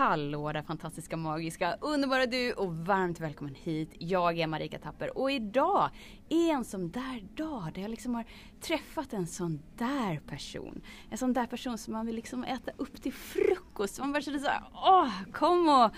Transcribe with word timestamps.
Hallå 0.00 0.52
där 0.52 0.62
fantastiska, 0.62 1.16
magiska, 1.16 1.76
underbara 1.80 2.26
du 2.26 2.52
och 2.52 2.76
varmt 2.76 3.20
välkommen 3.20 3.54
hit. 3.54 3.90
Jag 3.98 4.38
är 4.38 4.46
Marika 4.46 4.78
Tapper 4.78 5.18
och 5.18 5.30
idag 5.30 5.90
är 6.28 6.52
en 6.52 6.64
sån 6.64 6.90
där 6.90 7.22
dag 7.36 7.70
där 7.74 7.82
jag 7.82 7.90
liksom 7.90 8.14
har 8.14 8.24
träffat 8.60 9.12
en 9.12 9.26
sån 9.26 9.62
där 9.76 10.20
person. 10.26 10.82
En 11.10 11.18
sån 11.18 11.32
där 11.32 11.46
person 11.46 11.78
som 11.78 11.92
man 11.92 12.06
vill 12.06 12.14
liksom 12.14 12.44
äta 12.44 12.72
upp 12.76 13.02
till 13.02 13.12
frukost. 13.12 13.98
Man 13.98 14.12
bara 14.12 14.22
känner 14.22 14.38
såhär, 14.38 14.62
åh, 14.74 15.12
kom 15.32 15.68
och, 15.68 15.90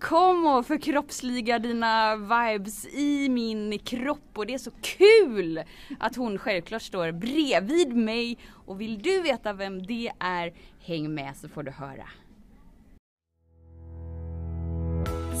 kom 0.00 0.46
och 0.46 0.66
förkroppsliga 0.66 1.58
dina 1.58 2.16
vibes 2.16 2.86
i 2.86 3.28
min 3.28 3.78
kropp 3.78 4.38
och 4.38 4.46
det 4.46 4.54
är 4.54 4.58
så 4.58 4.70
kul 4.70 5.62
att 5.98 6.16
hon 6.16 6.38
självklart 6.38 6.82
står 6.82 7.12
bredvid 7.12 7.96
mig 7.96 8.38
och 8.66 8.80
vill 8.80 9.02
du 9.02 9.20
veta 9.20 9.52
vem 9.52 9.86
det 9.86 10.12
är, 10.18 10.54
häng 10.80 11.14
med 11.14 11.36
så 11.36 11.48
får 11.48 11.62
du 11.62 11.70
höra. 11.70 12.08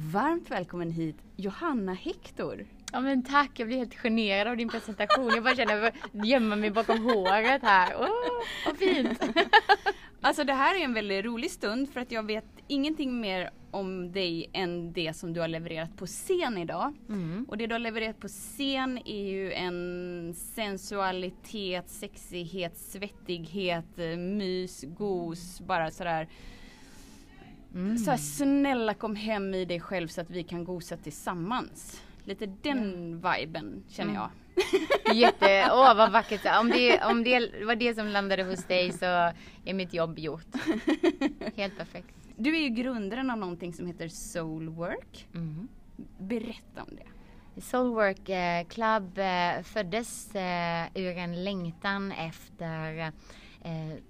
Varmt 0.00 0.50
välkommen 0.50 0.90
hit 0.90 1.16
Johanna 1.36 1.94
Hector. 1.94 2.66
Ja 2.92 3.00
men 3.00 3.22
tack, 3.22 3.50
jag 3.56 3.68
blir 3.68 3.78
helt 3.78 3.94
generad 3.94 4.46
av 4.46 4.56
din 4.56 4.68
presentation. 4.68 5.30
Jag 5.34 5.44
bara 5.44 5.56
känner 5.56 5.82
att 5.82 5.94
jag 6.12 6.26
gömmer 6.26 6.56
mig 6.56 6.70
bakom 6.70 7.04
håret 7.04 7.62
här. 7.62 7.96
Åh, 7.98 8.08
vad 8.66 8.76
fint! 8.76 9.22
Alltså 10.20 10.44
det 10.44 10.52
här 10.52 10.80
är 10.80 10.84
en 10.84 10.94
väldigt 10.94 11.24
rolig 11.24 11.50
stund 11.50 11.88
för 11.88 12.00
att 12.00 12.12
jag 12.12 12.22
vet 12.22 12.44
ingenting 12.68 13.20
mer 13.20 13.50
om 13.70 14.12
dig 14.12 14.50
än 14.52 14.92
det 14.92 15.16
som 15.16 15.32
du 15.32 15.40
har 15.40 15.48
levererat 15.48 15.96
på 15.96 16.06
scen 16.06 16.58
idag. 16.58 16.94
Mm. 17.08 17.46
Och 17.48 17.56
det 17.58 17.66
du 17.66 17.74
har 17.74 17.78
levererat 17.78 18.20
på 18.20 18.28
scen 18.28 18.98
är 19.04 19.28
ju 19.28 19.52
en 19.52 20.34
sensualitet, 20.34 21.88
sexighet, 21.90 22.76
svettighet, 22.78 23.96
mys, 24.18 24.84
gos, 24.88 25.60
bara 25.60 25.90
sådär 25.90 26.28
Mm. 27.74 27.98
Så 27.98 28.10
här, 28.10 28.18
snälla 28.18 28.94
kom 28.94 29.16
hem 29.16 29.54
i 29.54 29.64
dig 29.64 29.80
själv 29.80 30.08
så 30.08 30.20
att 30.20 30.30
vi 30.30 30.42
kan 30.42 30.64
gosa 30.64 30.96
tillsammans. 30.96 32.02
Lite 32.24 32.46
den 32.46 32.78
mm. 32.78 33.20
viben 33.20 33.84
känner 33.88 34.14
jag. 34.14 34.30
Jätte, 35.14 35.68
åh 35.72 35.94
vad 35.94 36.12
vackert. 36.12 36.40
Om 36.60 36.70
det, 36.70 37.02
om 37.02 37.24
det 37.24 37.64
var 37.64 37.74
det 37.74 37.94
som 37.94 38.06
landade 38.06 38.42
hos 38.42 38.64
dig 38.64 38.92
så 38.92 39.04
är 39.64 39.74
mitt 39.74 39.94
jobb 39.94 40.18
gjort. 40.18 40.54
Helt 41.56 41.78
perfekt. 41.78 42.14
Du 42.36 42.56
är 42.56 42.60
ju 42.60 42.68
grundaren 42.68 43.30
av 43.30 43.38
någonting 43.38 43.72
som 43.72 43.86
heter 43.86 44.08
Soulwork. 44.08 45.28
Mm. 45.34 45.68
Berätta 46.18 46.82
om 46.82 46.96
det. 46.96 47.06
Soulwork 47.60 48.28
eh, 48.28 48.64
Club 48.66 49.18
eh, 49.18 49.62
föddes 49.62 50.34
eh, 50.34 50.86
ur 50.94 51.16
en 51.16 51.44
längtan 51.44 52.12
efter 52.12 53.12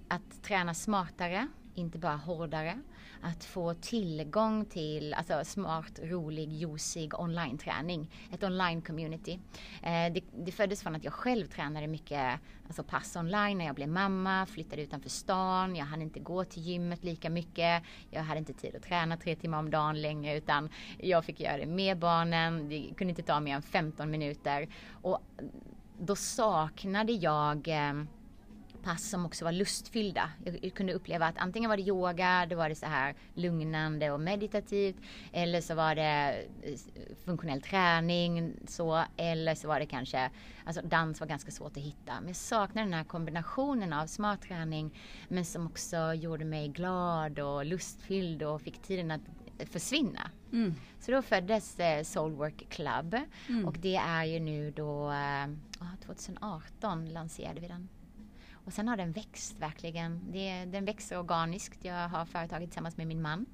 att 0.08 0.42
träna 0.42 0.74
smartare, 0.74 1.48
inte 1.78 1.98
bara 1.98 2.16
hårdare 2.16 2.78
att 3.22 3.44
få 3.44 3.74
tillgång 3.74 4.64
till 4.64 5.14
alltså, 5.14 5.44
smart, 5.44 6.00
rolig, 6.02 6.52
juicig 6.52 7.20
online-träning. 7.20 8.10
Ett 8.32 8.42
online-community. 8.42 9.38
Eh, 9.82 10.12
det, 10.12 10.20
det 10.44 10.52
föddes 10.52 10.82
från 10.82 10.96
att 10.96 11.04
jag 11.04 11.12
själv 11.12 11.46
tränade 11.46 11.86
mycket 11.86 12.40
alltså 12.66 12.82
pass 12.82 13.16
online 13.16 13.58
när 13.58 13.64
jag 13.64 13.74
blev 13.74 13.88
mamma, 13.88 14.46
flyttade 14.46 14.82
utanför 14.82 15.10
stan, 15.10 15.76
jag 15.76 15.84
hann 15.84 16.02
inte 16.02 16.20
gå 16.20 16.44
till 16.44 16.62
gymmet 16.62 17.04
lika 17.04 17.30
mycket, 17.30 17.82
jag 18.10 18.22
hade 18.22 18.38
inte 18.38 18.52
tid 18.52 18.76
att 18.76 18.82
träna 18.82 19.16
tre 19.16 19.36
timmar 19.36 19.58
om 19.58 19.70
dagen 19.70 20.02
längre 20.02 20.36
utan 20.36 20.68
jag 20.98 21.24
fick 21.24 21.40
göra 21.40 21.56
det 21.56 21.66
med 21.66 21.98
barnen, 21.98 22.68
det 22.68 22.94
kunde 22.96 23.10
inte 23.10 23.22
ta 23.22 23.40
mer 23.40 23.54
än 23.54 23.62
15 23.62 24.10
minuter. 24.10 24.68
Och 24.92 25.18
då 25.98 26.16
saknade 26.16 27.12
jag 27.12 27.68
eh, 27.68 28.04
pass 28.88 29.10
som 29.10 29.26
också 29.26 29.44
var 29.44 29.52
lustfyllda. 29.52 30.30
Jag 30.62 30.74
kunde 30.74 30.92
uppleva 30.92 31.26
att 31.26 31.38
antingen 31.38 31.70
var 31.70 31.76
det 31.76 31.82
yoga, 31.82 32.46
då 32.50 32.56
var 32.56 32.68
det 32.68 32.74
så 32.74 32.86
här 32.86 33.14
lugnande 33.34 34.10
och 34.10 34.20
meditativt. 34.20 34.96
Eller 35.32 35.60
så 35.60 35.74
var 35.74 35.94
det 35.94 36.44
eh, 36.62 36.78
funktionell 37.24 37.62
träning 37.62 38.52
så. 38.66 39.04
Eller 39.16 39.54
så 39.54 39.68
var 39.68 39.80
det 39.80 39.86
kanske, 39.86 40.30
alltså 40.64 40.82
dans 40.82 41.20
var 41.20 41.26
ganska 41.26 41.50
svårt 41.50 41.76
att 41.76 41.82
hitta. 41.82 42.14
Men 42.20 42.26
jag 42.26 42.36
saknade 42.36 42.86
den 42.86 42.94
här 42.94 43.04
kombinationen 43.04 43.92
av 43.92 44.06
smart 44.06 44.42
träning 44.42 44.98
men 45.28 45.44
som 45.44 45.66
också 45.66 46.14
gjorde 46.14 46.44
mig 46.44 46.68
glad 46.68 47.38
och 47.38 47.64
lustfylld 47.64 48.42
och 48.42 48.62
fick 48.62 48.82
tiden 48.82 49.10
att 49.10 49.20
försvinna. 49.70 50.30
Mm. 50.52 50.74
Så 51.00 51.12
då 51.12 51.22
föddes 51.22 51.78
eh, 51.78 52.02
Soulwork 52.02 52.68
Club 52.68 53.16
mm. 53.48 53.66
och 53.66 53.76
det 53.78 53.96
är 53.96 54.24
ju 54.24 54.40
nu 54.40 54.70
då, 54.70 55.10
eh, 55.10 55.46
2018 56.04 57.12
lanserade 57.12 57.60
vi 57.60 57.68
den. 57.68 57.88
Och 58.68 58.74
sen 58.74 58.88
har 58.88 58.96
den 58.96 59.12
växt 59.12 59.60
verkligen. 59.60 60.32
Det, 60.32 60.64
den 60.64 60.84
växer 60.84 61.18
organiskt. 61.18 61.84
Jag 61.84 62.08
har 62.08 62.24
företaget 62.24 62.68
tillsammans 62.68 62.96
med 62.96 63.06
min 63.06 63.22
man. 63.22 63.46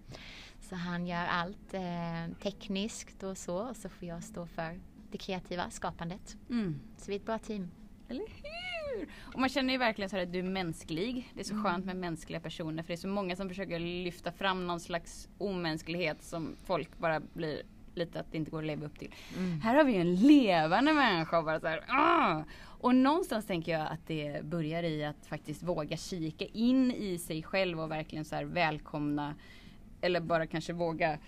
Så 0.60 0.74
han 0.74 1.06
gör 1.06 1.26
allt 1.26 1.74
eh, 1.74 2.36
tekniskt 2.42 3.22
och 3.22 3.38
så. 3.38 3.56
Och 3.56 3.76
så 3.76 3.88
får 3.88 4.08
jag 4.08 4.24
stå 4.24 4.46
för 4.46 4.80
det 5.10 5.18
kreativa 5.18 5.70
skapandet. 5.70 6.36
Mm. 6.50 6.80
Så 6.96 7.10
vi 7.10 7.14
är 7.14 7.20
ett 7.20 7.26
bra 7.26 7.38
team. 7.38 7.70
Eller 8.08 8.20
hur? 8.20 9.08
Och 9.34 9.40
man 9.40 9.48
känner 9.48 9.72
ju 9.72 9.78
verkligen 9.78 10.10
så 10.10 10.16
här 10.16 10.22
att 10.22 10.32
du 10.32 10.38
är 10.38 10.42
mänsklig. 10.42 11.32
Det 11.34 11.40
är 11.40 11.44
så 11.44 11.54
mm. 11.54 11.64
skönt 11.64 11.84
med 11.84 11.96
mänskliga 11.96 12.40
personer 12.40 12.82
för 12.82 12.88
det 12.88 12.94
är 12.94 12.96
så 12.96 13.08
många 13.08 13.36
som 13.36 13.48
försöker 13.48 13.78
lyfta 13.78 14.32
fram 14.32 14.66
någon 14.66 14.80
slags 14.80 15.28
omänsklighet 15.38 16.22
som 16.22 16.56
folk 16.64 16.98
bara 16.98 17.20
blir 17.20 17.62
lite 17.96 18.20
att 18.20 18.32
det 18.32 18.38
inte 18.38 18.50
går 18.50 18.58
att 18.58 18.66
leva 18.66 18.86
upp 18.86 18.98
till. 18.98 19.14
Mm. 19.36 19.60
Här 19.60 19.74
har 19.74 19.84
vi 19.84 19.96
en 19.96 20.16
levande 20.16 20.92
människa 20.92 21.42
bara 21.42 21.60
så 21.60 21.66
här, 21.66 21.84
ah! 21.88 22.42
Och 22.84 22.94
någonstans 22.94 23.46
tänker 23.46 23.72
jag 23.72 23.86
att 23.86 24.06
det 24.06 24.44
börjar 24.44 24.82
i 24.82 25.04
att 25.04 25.26
faktiskt 25.26 25.62
våga 25.62 25.96
kika 25.96 26.44
in 26.44 26.90
i 26.90 27.18
sig 27.18 27.42
själv 27.42 27.80
och 27.80 27.90
verkligen 27.90 28.24
så 28.24 28.34
här 28.34 28.44
välkomna 28.44 29.34
eller 30.00 30.20
bara 30.20 30.46
kanske 30.46 30.72
våga 30.72 31.18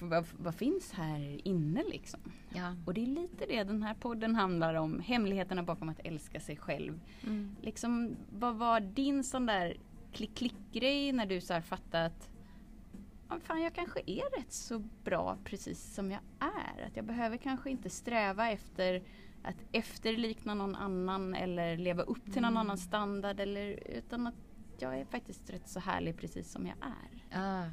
vad, 0.00 0.26
vad, 0.38 0.54
finns 0.54 0.92
här 0.92 1.48
inne 1.48 1.82
liksom? 1.90 2.20
Ja. 2.54 2.74
Och 2.86 2.94
det 2.94 3.02
är 3.02 3.06
lite 3.06 3.46
det 3.46 3.64
den 3.64 3.82
här 3.82 3.94
podden 3.94 4.34
handlar 4.34 4.74
om. 4.74 5.00
Hemligheterna 5.00 5.62
bakom 5.62 5.88
att 5.88 6.00
älska 6.04 6.40
sig 6.40 6.56
själv. 6.56 7.00
Mm. 7.26 7.56
Liksom, 7.62 8.16
vad 8.38 8.56
var 8.56 8.80
din 8.80 9.24
sån 9.24 9.46
där 9.46 9.76
klick-klick-grej 10.12 11.12
när 11.12 11.26
du 11.26 11.40
så 11.40 11.52
här 11.52 11.60
fattat 11.60 12.29
fan 13.38 13.62
jag 13.62 13.74
kanske 13.74 14.00
är 14.06 14.38
rätt 14.38 14.52
så 14.52 14.78
bra 14.78 15.38
precis 15.44 15.94
som 15.94 16.10
jag 16.10 16.20
är. 16.38 16.86
Att 16.86 16.96
jag 16.96 17.04
behöver 17.04 17.36
kanske 17.36 17.70
inte 17.70 17.90
sträva 17.90 18.50
efter 18.50 19.02
att 19.42 19.56
efterlikna 19.72 20.54
någon 20.54 20.76
annan 20.76 21.34
eller 21.34 21.76
leva 21.76 22.02
upp 22.02 22.24
till 22.24 22.42
någon 22.42 22.44
mm. 22.44 22.56
annan 22.56 22.78
standard 22.78 23.40
eller, 23.40 23.88
utan 23.88 24.26
att 24.26 24.34
jag 24.78 24.98
är 24.98 25.04
faktiskt 25.04 25.50
rätt 25.50 25.68
så 25.68 25.80
härlig 25.80 26.16
precis 26.16 26.52
som 26.52 26.66
jag 26.66 26.76
är. 26.80 27.24
Ja. 27.40 27.70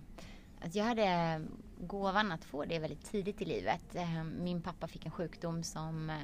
Alltså 0.62 0.78
jag 0.78 0.86
hade 0.86 1.42
gåvan 1.80 2.32
att 2.32 2.46
få 2.46 2.66
det 2.66 2.80
väldigt 2.80 3.12
tidigt 3.12 3.42
i 3.42 3.46
livet. 3.46 3.96
Eh, 3.96 4.24
min 4.24 4.62
pappa 4.62 4.88
fick 4.88 5.06
en 5.06 5.12
sjukdom 5.12 5.64
som 5.64 6.10
eh, 6.10 6.16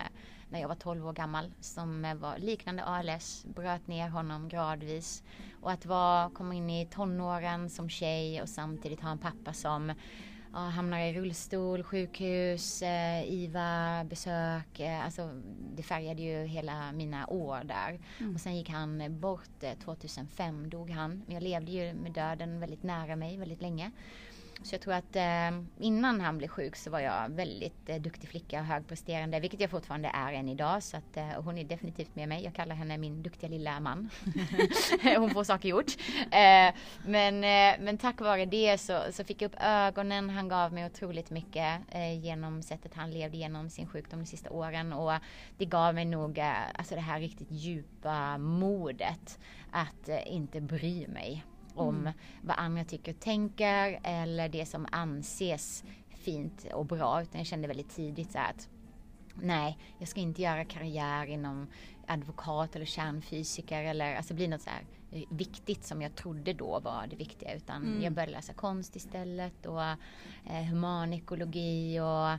när 0.49 0.61
jag 0.61 0.67
var 0.67 0.75
12 0.75 1.07
år 1.07 1.13
gammal 1.13 1.51
som 1.59 2.05
eh, 2.05 2.15
var 2.15 2.37
liknande 2.37 2.83
ALS, 2.83 3.45
bröt 3.55 3.87
ner 3.87 4.09
honom 4.09 4.49
gradvis. 4.49 5.23
Och 5.61 5.71
att 5.71 5.85
vara, 5.85 6.29
komma 6.29 6.53
in 6.53 6.69
i 6.69 6.85
tonåren 6.85 7.69
som 7.69 7.89
tjej 7.89 8.41
och 8.41 8.49
samtidigt 8.49 9.01
ha 9.01 9.11
en 9.11 9.17
pappa 9.17 9.53
som 9.53 9.93
ja, 10.53 10.59
hamnar 10.59 10.99
i 10.99 11.13
rullstol, 11.13 11.83
sjukhus, 11.83 12.81
eh, 12.81 13.23
IVA, 13.33 14.03
besök. 14.03 14.79
Eh, 14.79 15.05
alltså 15.05 15.41
det 15.75 15.83
färgade 15.83 16.21
ju 16.21 16.45
hela 16.45 16.91
mina 16.91 17.27
år 17.27 17.63
där. 17.63 17.99
Mm. 18.19 18.35
Och 18.35 18.41
sen 18.41 18.57
gick 18.57 18.69
han 18.69 19.19
bort, 19.19 19.63
eh, 19.63 19.73
2005 19.73 20.69
dog 20.69 20.89
han. 20.89 21.23
Men 21.25 21.33
jag 21.33 21.43
levde 21.43 21.71
ju 21.71 21.93
med 21.93 22.11
döden 22.11 22.59
väldigt 22.59 22.83
nära 22.83 23.15
mig 23.15 23.37
väldigt 23.37 23.61
länge. 23.61 23.91
Så 24.61 24.75
jag 24.75 24.81
tror 24.81 24.93
att 24.93 25.15
eh, 25.15 25.59
innan 25.79 26.21
han 26.21 26.37
blev 26.37 26.47
sjuk 26.47 26.75
så 26.75 26.89
var 26.89 26.99
jag 26.99 27.29
väldigt 27.29 27.89
eh, 27.89 28.01
duktig 28.01 28.29
flicka 28.29 28.59
och 28.59 28.65
högpresterande, 28.65 29.39
vilket 29.39 29.59
jag 29.59 29.69
fortfarande 29.69 30.11
är 30.13 30.33
än 30.33 30.49
idag. 30.49 30.83
Så 30.83 30.97
att, 30.97 31.17
eh, 31.17 31.27
hon 31.27 31.57
är 31.57 31.63
definitivt 31.63 32.15
med 32.15 32.29
mig. 32.29 32.43
Jag 32.43 32.53
kallar 32.53 32.75
henne 32.75 32.97
min 32.97 33.23
duktiga 33.23 33.49
lilla 33.49 33.79
man. 33.79 34.09
hon 35.17 35.29
får 35.29 35.43
saker 35.43 35.69
gjort. 35.69 35.91
Eh, 36.31 36.73
men, 37.05 37.35
eh, 37.43 37.83
men 37.85 37.97
tack 37.97 38.21
vare 38.21 38.45
det 38.45 38.77
så, 38.77 39.01
så 39.11 39.23
fick 39.23 39.41
jag 39.41 39.49
upp 39.49 39.57
ögonen. 39.59 40.29
Han 40.29 40.47
gav 40.47 40.73
mig 40.73 40.85
otroligt 40.85 41.29
mycket 41.29 41.81
eh, 41.91 42.19
genom 42.19 42.63
sättet 42.63 42.93
han 42.93 43.11
levde 43.11 43.37
igenom 43.37 43.69
sin 43.69 43.87
sjukdom 43.87 44.19
de 44.19 44.25
sista 44.25 44.49
åren. 44.49 44.93
Och 44.93 45.13
det 45.57 45.65
gav 45.65 45.95
mig 45.95 46.05
nog 46.05 46.39
alltså 46.39 46.95
det 46.95 47.01
här 47.01 47.19
riktigt 47.19 47.51
djupa 47.51 48.37
modet 48.37 49.39
att 49.71 50.09
inte 50.25 50.61
bry 50.61 51.07
mig 51.07 51.43
om 51.75 51.99
mm. 51.99 52.13
vad 52.41 52.57
andra 52.59 52.83
tycker 52.83 53.13
och 53.13 53.19
tänker 53.19 53.99
eller 54.03 54.49
det 54.49 54.65
som 54.65 54.87
anses 54.91 55.83
fint 56.09 56.65
och 56.73 56.85
bra 56.85 57.21
utan 57.21 57.39
jag 57.39 57.47
kände 57.47 57.67
väldigt 57.67 57.95
tidigt 57.95 58.31
så 58.31 58.37
att 58.37 58.69
nej, 59.33 59.77
jag 59.99 60.07
ska 60.07 60.19
inte 60.19 60.41
göra 60.41 60.65
karriär 60.65 61.25
inom 61.25 61.67
advokat 62.07 62.75
eller 62.75 62.85
kärnfysiker 62.85 63.83
eller 63.83 64.15
alltså 64.15 64.33
bli 64.33 64.47
något 64.47 64.61
så 64.61 64.69
här 64.69 64.83
viktigt 65.29 65.85
som 65.85 66.01
jag 66.01 66.15
trodde 66.15 66.53
då 66.53 66.79
var 66.79 67.07
det 67.07 67.15
viktiga 67.15 67.55
utan 67.55 67.83
mm. 67.83 68.01
jag 68.01 68.13
började 68.13 68.31
läsa 68.31 68.53
konst 68.53 68.95
istället 68.95 69.65
och 69.65 69.83
eh, 70.45 70.63
humanekologi 70.69 71.99
och 71.99 72.29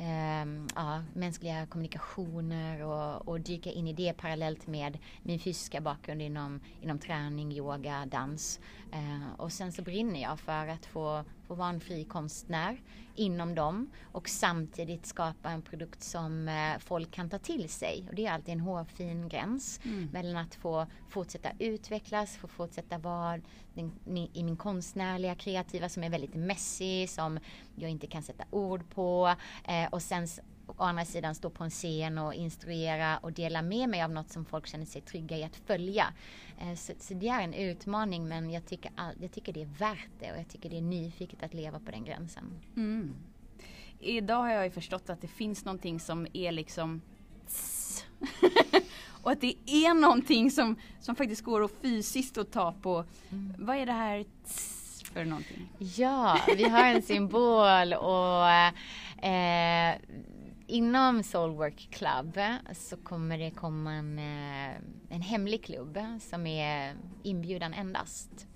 eh, 0.00 0.46
ja, 0.74 1.02
mänskliga 1.12 1.66
kommunikationer 1.66 2.82
och, 2.82 3.28
och 3.28 3.40
dyka 3.40 3.70
in 3.70 3.88
i 3.88 3.92
det 3.92 4.12
parallellt 4.12 4.66
med 4.66 4.98
min 5.22 5.38
fysiska 5.38 5.80
bakgrund 5.80 6.22
inom, 6.22 6.60
inom 6.80 6.98
träning, 6.98 7.52
yoga, 7.52 8.06
dans. 8.06 8.60
Eh, 8.92 9.40
och 9.40 9.52
sen 9.52 9.72
så 9.72 9.82
brinner 9.82 10.22
jag 10.22 10.40
för 10.40 10.66
att 10.66 10.86
få, 10.86 11.24
få 11.46 11.54
vara 11.54 11.68
en 11.68 11.80
fri 11.80 12.04
konstnär 12.04 12.80
inom 13.14 13.54
dem 13.54 13.90
och 14.12 14.28
samtidigt 14.28 15.06
skapa 15.06 15.50
en 15.50 15.62
produkt 15.62 16.02
som 16.02 16.48
eh, 16.48 16.78
folk 16.78 17.10
kan 17.10 17.30
ta 17.30 17.38
till 17.38 17.68
sig. 17.68 18.06
Och 18.08 18.14
det 18.14 18.26
är 18.26 18.32
alltid 18.32 18.52
en 18.52 18.60
hårfin 18.60 19.28
gräns 19.28 19.80
mm. 19.84 20.08
mellan 20.12 20.36
att 20.36 20.54
få 20.54 20.86
fortsätta 21.08 21.48
utvecklas, 21.58 22.23
få 22.26 22.48
fortsätta 22.48 22.98
vara 22.98 23.40
den, 23.74 23.92
i 24.32 24.42
min 24.42 24.56
konstnärliga 24.56 25.34
kreativa 25.34 25.88
som 25.88 26.04
är 26.04 26.10
väldigt 26.10 26.34
messy, 26.34 27.06
som 27.06 27.38
jag 27.74 27.90
inte 27.90 28.06
kan 28.06 28.22
sätta 28.22 28.44
ord 28.50 28.90
på 28.90 29.34
eh, 29.64 29.88
och 29.90 30.02
sen 30.02 30.26
å 30.66 30.82
andra 30.82 31.04
sidan 31.04 31.34
stå 31.34 31.50
på 31.50 31.64
en 31.64 31.70
scen 31.70 32.18
och 32.18 32.34
instruera 32.34 33.18
och 33.18 33.32
dela 33.32 33.62
med 33.62 33.88
mig 33.88 34.02
av 34.02 34.10
något 34.10 34.30
som 34.30 34.44
folk 34.44 34.66
känner 34.66 34.86
sig 34.86 35.00
trygga 35.02 35.36
i 35.36 35.44
att 35.44 35.56
följa. 35.56 36.06
Eh, 36.60 36.74
så, 36.74 36.92
så, 36.98 37.14
det 37.14 37.28
är 37.28 37.40
en 37.40 37.54
utmaning 37.54 38.28
men 38.28 38.50
jag 38.50 38.66
tycker, 38.66 38.92
all, 38.96 39.14
jag 39.20 39.32
tycker 39.32 39.52
det 39.52 39.62
är 39.62 39.78
värt 39.78 40.10
det 40.20 40.32
och 40.32 40.38
jag 40.38 40.48
tycker 40.48 40.70
det 40.70 40.76
är 40.76 40.82
nyfiket 40.82 41.42
att 41.42 41.54
leva 41.54 41.78
på 41.78 41.90
den 41.90 42.04
gränsen. 42.04 42.60
Mm. 42.76 43.14
Idag 44.00 44.36
har 44.36 44.50
jag 44.50 44.64
ju 44.64 44.70
förstått 44.70 45.10
att 45.10 45.20
det 45.20 45.28
finns 45.28 45.64
någonting 45.64 46.00
som 46.00 46.26
är 46.32 46.52
liksom 46.52 47.00
och 49.24 49.30
att 49.30 49.40
det 49.40 49.54
är 49.66 49.94
någonting 49.94 50.50
som, 50.50 50.76
som 51.00 51.16
faktiskt 51.16 51.42
går 51.42 51.64
att 51.64 51.70
fysiskt 51.82 52.38
att 52.38 52.52
ta 52.52 52.72
på. 52.72 53.04
Mm. 53.30 53.54
Vad 53.58 53.76
är 53.76 53.86
det 53.86 53.92
här 53.92 54.24
för 55.12 55.24
någonting? 55.24 55.68
Ja, 55.96 56.38
vi 56.56 56.68
har 56.68 56.86
en 56.86 57.02
symbol 57.02 57.92
och 57.92 58.48
eh, 59.26 59.94
inom 60.66 61.22
Soulwork 61.22 61.88
Club 61.90 62.38
så 62.72 62.96
kommer 62.96 63.38
det 63.38 63.50
komma 63.50 63.92
en, 63.92 64.18
eh, 64.18 64.74
en 65.08 65.22
hemlig 65.22 65.64
klubb 65.64 65.98
som 66.20 66.46
är 66.46 66.94
inbjudan 67.22 67.74
endast. 67.74 68.46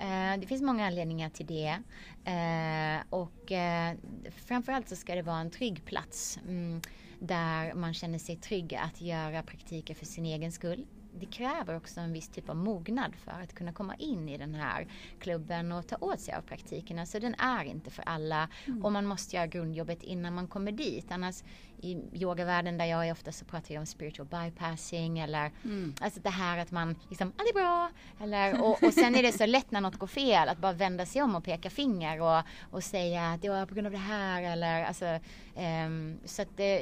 Eh, 0.00 0.40
det 0.40 0.46
finns 0.46 0.62
många 0.62 0.86
anledningar 0.86 1.28
till 1.28 1.46
det. 1.46 1.78
Eh, 2.24 3.02
och 3.10 3.52
framförallt 4.46 4.88
så 4.88 4.96
ska 4.96 5.14
det 5.14 5.22
vara 5.22 5.38
en 5.38 5.50
trygg 5.50 5.84
plats 5.84 6.38
mm, 6.48 6.80
där 7.18 7.74
man 7.74 7.94
känner 7.94 8.18
sig 8.18 8.36
trygg 8.36 8.74
att 8.74 9.00
göra 9.00 9.42
praktiker 9.42 9.94
för 9.94 10.06
sin 10.06 10.26
egen 10.26 10.52
skull 10.52 10.86
det 11.20 11.26
kräver 11.26 11.76
också 11.76 12.00
en 12.00 12.12
viss 12.12 12.28
typ 12.28 12.48
av 12.48 12.56
mognad 12.56 13.14
för 13.16 13.32
att 13.32 13.54
kunna 13.54 13.72
komma 13.72 13.94
in 13.94 14.28
i 14.28 14.38
den 14.38 14.54
här 14.54 14.86
klubben 15.20 15.72
och 15.72 15.86
ta 15.86 15.96
åt 16.00 16.20
sig 16.20 16.34
av 16.34 16.40
praktikerna. 16.42 17.06
Så 17.06 17.18
den 17.18 17.34
är 17.34 17.64
inte 17.64 17.90
för 17.90 18.02
alla 18.02 18.48
mm. 18.66 18.84
och 18.84 18.92
man 18.92 19.06
måste 19.06 19.36
göra 19.36 19.46
grundjobbet 19.46 20.02
innan 20.02 20.34
man 20.34 20.48
kommer 20.48 20.72
dit. 20.72 21.06
Annars 21.10 21.42
i 21.80 22.02
yogavärlden 22.12 22.78
där 22.78 22.84
jag 22.84 23.08
är 23.08 23.12
ofta 23.12 23.32
så 23.32 23.44
pratar 23.44 23.68
vi 23.68 23.78
om 23.78 23.86
spiritual 23.86 24.26
bypassing 24.26 25.18
eller 25.18 25.50
mm. 25.64 25.94
alltså 26.00 26.20
det 26.20 26.30
här 26.30 26.58
att 26.58 26.70
man 26.70 26.96
liksom, 27.08 27.32
ah, 27.36 27.42
det 27.42 27.58
är 27.58 27.62
bra. 27.62 27.90
Eller, 28.20 28.62
och, 28.62 28.82
och 28.82 28.94
sen 28.94 29.14
är 29.14 29.22
det 29.22 29.32
så 29.32 29.46
lätt 29.46 29.70
när 29.70 29.80
något 29.80 29.96
går 29.96 30.06
fel 30.06 30.48
att 30.48 30.58
bara 30.58 30.72
vända 30.72 31.06
sig 31.06 31.22
om 31.22 31.34
och 31.34 31.44
peka 31.44 31.70
finger 31.70 32.20
och, 32.20 32.42
och 32.70 32.84
säga 32.84 33.32
att 33.32 33.42
det 33.42 33.48
var 33.48 33.66
på 33.66 33.74
grund 33.74 33.86
av 33.86 33.92
det 33.92 33.98
här 33.98 34.42
eller 34.42 34.84
alltså 34.84 35.18
um, 35.86 36.18
så 36.24 36.42
att 36.42 36.56
det, 36.56 36.78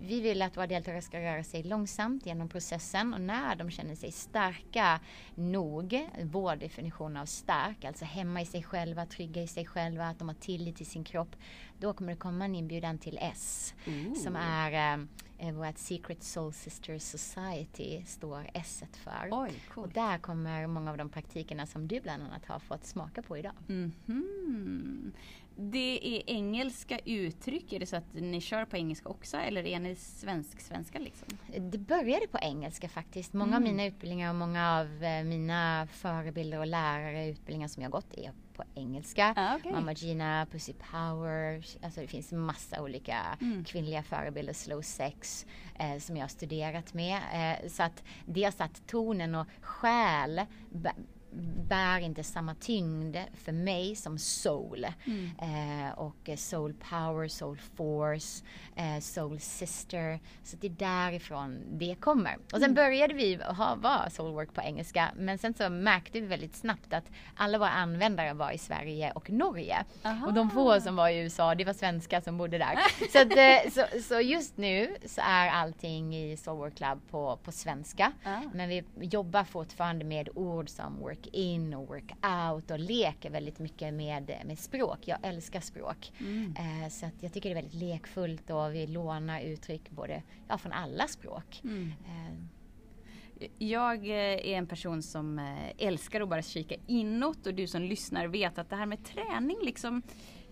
vi 0.00 0.20
vill 0.22 0.42
att 0.42 0.56
våra 0.56 0.66
deltagare 0.66 1.02
ska 1.02 1.20
röra 1.20 1.44
sig 1.44 1.62
långsamt 1.62 2.26
genom 2.26 2.48
processen 2.48 3.14
och 3.14 3.20
när 3.20 3.56
de 3.56 3.70
känner 3.70 3.94
sig 3.94 4.12
starka 4.12 5.00
nog, 5.34 6.08
vår 6.22 6.56
definition 6.56 7.16
av 7.16 7.26
stark, 7.26 7.84
alltså 7.84 8.04
hemma 8.04 8.42
i 8.42 8.46
sig 8.46 8.62
själva, 8.62 9.06
trygga 9.06 9.42
i 9.42 9.46
sig 9.46 9.66
själva, 9.66 10.06
att 10.06 10.18
de 10.18 10.28
har 10.28 10.34
tillit 10.34 10.76
till 10.76 10.86
sin 10.86 11.04
kropp, 11.04 11.36
då 11.80 11.92
kommer 11.92 12.12
det 12.12 12.18
komma 12.18 12.44
en 12.44 12.54
inbjudan 12.54 12.98
till 12.98 13.18
S 13.20 13.74
Ooh. 13.86 14.14
som 14.14 14.36
är 14.36 14.98
eh, 15.38 15.52
vårt 15.52 15.78
Secret 15.78 16.22
Soul 16.22 16.52
Sisters 16.52 17.02
Society 17.02 18.04
står 18.06 18.50
S 18.54 18.82
för. 18.92 19.28
Oj. 19.30 19.52
Och 19.74 19.88
där 19.88 20.18
kommer 20.18 20.66
många 20.66 20.90
av 20.90 20.96
de 20.96 21.08
praktikerna 21.08 21.66
som 21.66 21.88
du 21.88 22.00
bland 22.00 22.22
annat 22.22 22.46
har 22.46 22.58
fått 22.58 22.84
smaka 22.84 23.22
på 23.22 23.38
idag. 23.38 23.52
Mm 23.68 23.92
-hmm. 24.06 25.12
Det 25.58 26.00
är 26.02 26.30
engelska 26.30 26.98
uttryck, 27.04 27.72
är 27.72 27.80
det 27.80 27.86
så 27.86 27.96
att 27.96 28.14
ni 28.14 28.40
kör 28.40 28.64
på 28.64 28.76
engelska 28.76 29.08
också 29.08 29.36
eller 29.36 29.66
är 29.66 29.80
ni 29.80 29.96
svensk-svenska 29.96 30.98
liksom? 30.98 31.28
Det 31.58 31.78
började 31.78 32.26
på 32.26 32.38
engelska 32.42 32.88
faktiskt. 32.88 33.32
Många 33.32 33.56
mm. 33.56 33.62
av 33.62 33.72
mina 33.72 33.84
utbildningar 33.84 34.30
och 34.30 34.36
många 34.36 34.78
av 34.78 35.04
eh, 35.04 35.24
mina 35.24 35.88
förebilder 35.92 36.58
och 36.58 36.66
lärare 36.66 37.28
utbildningar 37.28 37.68
som 37.68 37.82
jag 37.82 37.92
gått 37.92 38.14
är 38.14 38.32
på 38.56 38.64
engelska. 38.74 39.34
Ah, 39.36 39.56
okay. 39.56 39.72
Mamma 39.72 39.92
Gina, 39.92 40.46
Pussy 40.52 40.72
Power, 40.72 41.64
alltså 41.82 42.00
det 42.00 42.06
finns 42.06 42.32
massa 42.32 42.82
olika 42.82 43.38
mm. 43.40 43.64
kvinnliga 43.64 44.02
förebilder, 44.02 44.52
slow 44.52 44.82
sex 44.82 45.46
eh, 45.78 45.98
som 45.98 46.16
jag 46.16 46.24
har 46.24 46.28
studerat 46.28 46.94
med. 46.94 47.16
Eh, 47.32 47.68
så 47.68 47.82
att 47.82 48.04
det 48.26 48.44
har 48.44 48.50
satt 48.50 48.86
tonen 48.86 49.34
och 49.34 49.46
själ 49.60 50.40
bär 51.68 52.00
inte 52.00 52.24
samma 52.24 52.54
tyngd 52.54 53.16
för 53.34 53.52
mig 53.52 53.96
som 53.96 54.18
soul. 54.18 54.86
Mm. 55.04 55.30
Eh, 55.38 55.98
och 55.98 56.30
soul 56.36 56.74
power, 56.90 57.28
soul 57.28 57.58
force, 57.76 58.44
eh, 58.76 59.00
soul 59.00 59.40
sister. 59.40 60.20
Så 60.42 60.56
det 60.56 60.66
är 60.66 60.70
därifrån 60.70 61.58
det 61.70 61.96
kommer. 62.00 62.36
Och 62.36 62.50
sen 62.50 62.62
mm. 62.62 62.74
började 62.74 63.14
vi 63.14 63.38
ha, 63.44 63.74
vara 63.74 64.10
soulwork 64.10 64.54
på 64.54 64.60
engelska. 64.60 65.10
Men 65.16 65.38
sen 65.38 65.54
så 65.54 65.68
märkte 65.68 66.20
vi 66.20 66.26
väldigt 66.26 66.56
snabbt 66.56 66.92
att 66.92 67.10
alla 67.36 67.58
våra 67.58 67.70
användare 67.70 68.34
var 68.34 68.50
i 68.50 68.58
Sverige 68.58 69.12
och 69.12 69.30
Norge. 69.30 69.84
Aha. 70.02 70.26
Och 70.26 70.34
de 70.34 70.50
få 70.50 70.80
som 70.80 70.96
var 70.96 71.08
i 71.08 71.18
USA, 71.18 71.54
det 71.54 71.64
var 71.64 71.72
svenskar 71.72 72.20
som 72.20 72.38
bodde 72.38 72.58
där. 72.58 72.78
så, 73.12 73.18
att, 73.18 73.36
eh, 73.36 73.70
så, 73.72 74.02
så, 74.02 74.20
just 74.20 74.56
nu 74.56 74.96
så 75.06 75.20
är 75.24 75.48
allting 75.48 76.16
i 76.16 76.36
Soulwork 76.36 76.74
Club 76.74 77.00
på, 77.10 77.38
på 77.44 77.52
svenska. 77.52 78.12
Ah. 78.24 78.40
Men 78.54 78.68
vi 78.68 78.84
jobbar 79.00 79.44
fortfarande 79.44 80.04
med 80.04 80.28
ord 80.34 80.68
som 80.68 80.98
work 81.00 81.25
in 81.32 81.74
och 81.74 81.88
work 81.88 82.12
out 82.52 82.70
och 82.70 82.78
leker 82.78 83.30
väldigt 83.30 83.58
mycket 83.58 83.94
med, 83.94 84.32
med 84.44 84.58
språk. 84.58 84.98
Jag 85.04 85.18
älskar 85.22 85.60
språk. 85.60 86.12
Mm. 86.20 86.54
Eh, 86.56 86.88
så 86.88 87.06
att 87.06 87.22
jag 87.22 87.32
tycker 87.32 87.48
det 87.48 87.52
är 87.52 87.62
väldigt 87.62 87.80
lekfullt 87.80 88.50
och 88.50 88.74
vi 88.74 88.86
lånar 88.86 89.40
uttryck 89.40 89.90
både 89.90 90.22
ja, 90.48 90.58
från 90.58 90.72
alla 90.72 91.08
språk. 91.08 91.60
Mm. 91.64 91.92
Eh. 92.04 92.38
Jag 93.58 94.06
eh, 94.06 94.14
är 94.14 94.44
en 94.58 94.66
person 94.66 95.02
som 95.02 95.38
eh, 95.38 95.86
älskar 95.86 96.20
att 96.20 96.28
bara 96.28 96.42
kika 96.42 96.74
inåt 96.86 97.46
och 97.46 97.54
du 97.54 97.66
som 97.66 97.82
lyssnar 97.82 98.26
vet 98.26 98.58
att 98.58 98.70
det 98.70 98.76
här 98.76 98.86
med 98.86 99.04
träning 99.04 99.56
liksom 99.62 100.02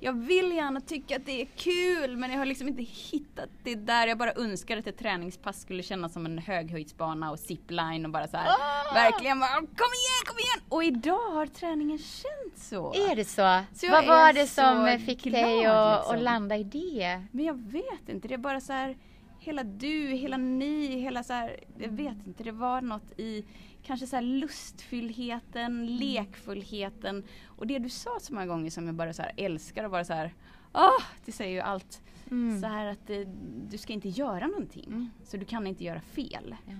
jag 0.00 0.12
vill 0.12 0.52
gärna 0.52 0.80
tycka 0.80 1.16
att 1.16 1.26
det 1.26 1.40
är 1.40 1.46
kul 1.56 2.16
men 2.16 2.30
jag 2.30 2.38
har 2.38 2.44
liksom 2.44 2.68
inte 2.68 2.82
hittat 2.82 3.48
det 3.62 3.74
där. 3.74 4.06
Jag 4.06 4.18
bara 4.18 4.32
önskar 4.32 4.76
att 4.76 4.86
ett 4.86 4.98
träningspass 4.98 5.60
skulle 5.60 5.82
kännas 5.82 6.12
som 6.12 6.26
en 6.26 6.38
höghöjdsbana 6.38 7.30
och 7.30 7.38
zipline 7.38 8.04
och 8.04 8.10
bara 8.10 8.28
så 8.28 8.36
här. 8.36 8.48
Ah! 8.48 8.94
Verkligen 8.94 9.40
bara 9.40 9.54
kom 9.56 9.66
igen, 9.66 10.22
kom 10.26 10.38
igen! 10.38 10.60
Och 10.68 10.84
idag 10.84 11.30
har 11.30 11.46
träningen 11.46 11.98
känts 11.98 12.68
så. 12.68 12.94
Är 12.94 13.16
det 13.16 13.24
så? 13.24 13.60
så 13.74 13.90
Vad 13.90 14.06
var 14.06 14.32
det 14.32 14.46
som 14.46 14.98
fick 15.06 15.22
glad, 15.22 15.44
dig 15.44 15.66
att, 15.66 15.98
liksom. 15.98 16.16
att 16.16 16.22
landa 16.22 16.56
i 16.56 16.64
det? 16.64 17.22
Men 17.30 17.44
jag 17.44 17.62
vet 17.72 18.08
inte, 18.08 18.28
det 18.28 18.34
är 18.34 18.38
bara 18.38 18.60
så 18.60 18.72
här 18.72 18.96
hela 19.44 19.64
du, 19.64 20.06
hela 20.06 20.36
ni, 20.36 20.86
hela 20.86 21.22
så 21.22 21.32
här, 21.32 21.60
jag 21.78 21.88
vet 21.88 22.26
inte, 22.26 22.44
det 22.44 22.52
var 22.52 22.80
något 22.80 23.20
i 23.20 23.44
kanske 23.82 24.06
så 24.06 24.16
här 24.16 24.22
lustfyllheten, 24.22 25.64
mm. 25.64 25.84
lekfullheten 25.84 27.24
och 27.46 27.66
det 27.66 27.78
du 27.78 27.88
sa 27.88 28.18
så 28.20 28.34
många 28.34 28.46
gånger 28.46 28.70
som 28.70 28.86
jag 28.86 28.94
bara 28.94 29.12
så 29.12 29.22
här 29.22 29.32
älskar 29.36 29.84
och 29.84 29.90
bara 29.90 30.04
så 30.04 30.12
här 30.12 30.34
Åh, 30.74 31.04
det 31.24 31.32
säger 31.32 31.52
ju 31.52 31.60
allt. 31.60 32.02
Mm. 32.30 32.60
Så 32.60 32.66
här 32.66 32.86
att 32.86 33.10
eh, 33.10 33.20
du 33.68 33.78
ska 33.78 33.92
inte 33.92 34.08
göra 34.08 34.46
någonting. 34.46 34.86
Mm. 34.86 35.10
Så 35.24 35.36
du 35.36 35.44
kan 35.44 35.66
inte 35.66 35.84
göra 35.84 36.00
fel. 36.00 36.56
Ja. 36.66 36.74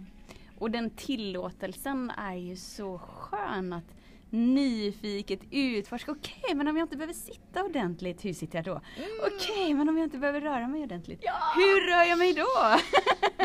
Och 0.58 0.70
den 0.70 0.90
tillåtelsen 0.90 2.10
är 2.10 2.34
ju 2.34 2.56
så 2.56 2.98
skön 2.98 3.72
att 3.72 3.96
nyfiket 4.34 5.40
utforska. 5.50 6.12
Okej, 6.12 6.40
okay, 6.42 6.54
men 6.54 6.68
om 6.68 6.76
jag 6.76 6.84
inte 6.84 6.96
behöver 6.96 7.14
sitta 7.14 7.64
ordentligt, 7.64 8.24
hur 8.24 8.32
sitter 8.32 8.58
jag 8.58 8.64
då? 8.64 8.80
Mm. 8.96 9.08
Okej, 9.20 9.62
okay, 9.62 9.74
men 9.74 9.88
om 9.88 9.96
jag 9.96 10.06
inte 10.06 10.18
behöver 10.18 10.40
röra 10.40 10.68
mig 10.68 10.82
ordentligt, 10.82 11.20
ja. 11.22 11.32
hur 11.54 11.90
rör 11.90 12.02
jag 12.02 12.18
mig 12.18 12.34
då? 12.34 12.78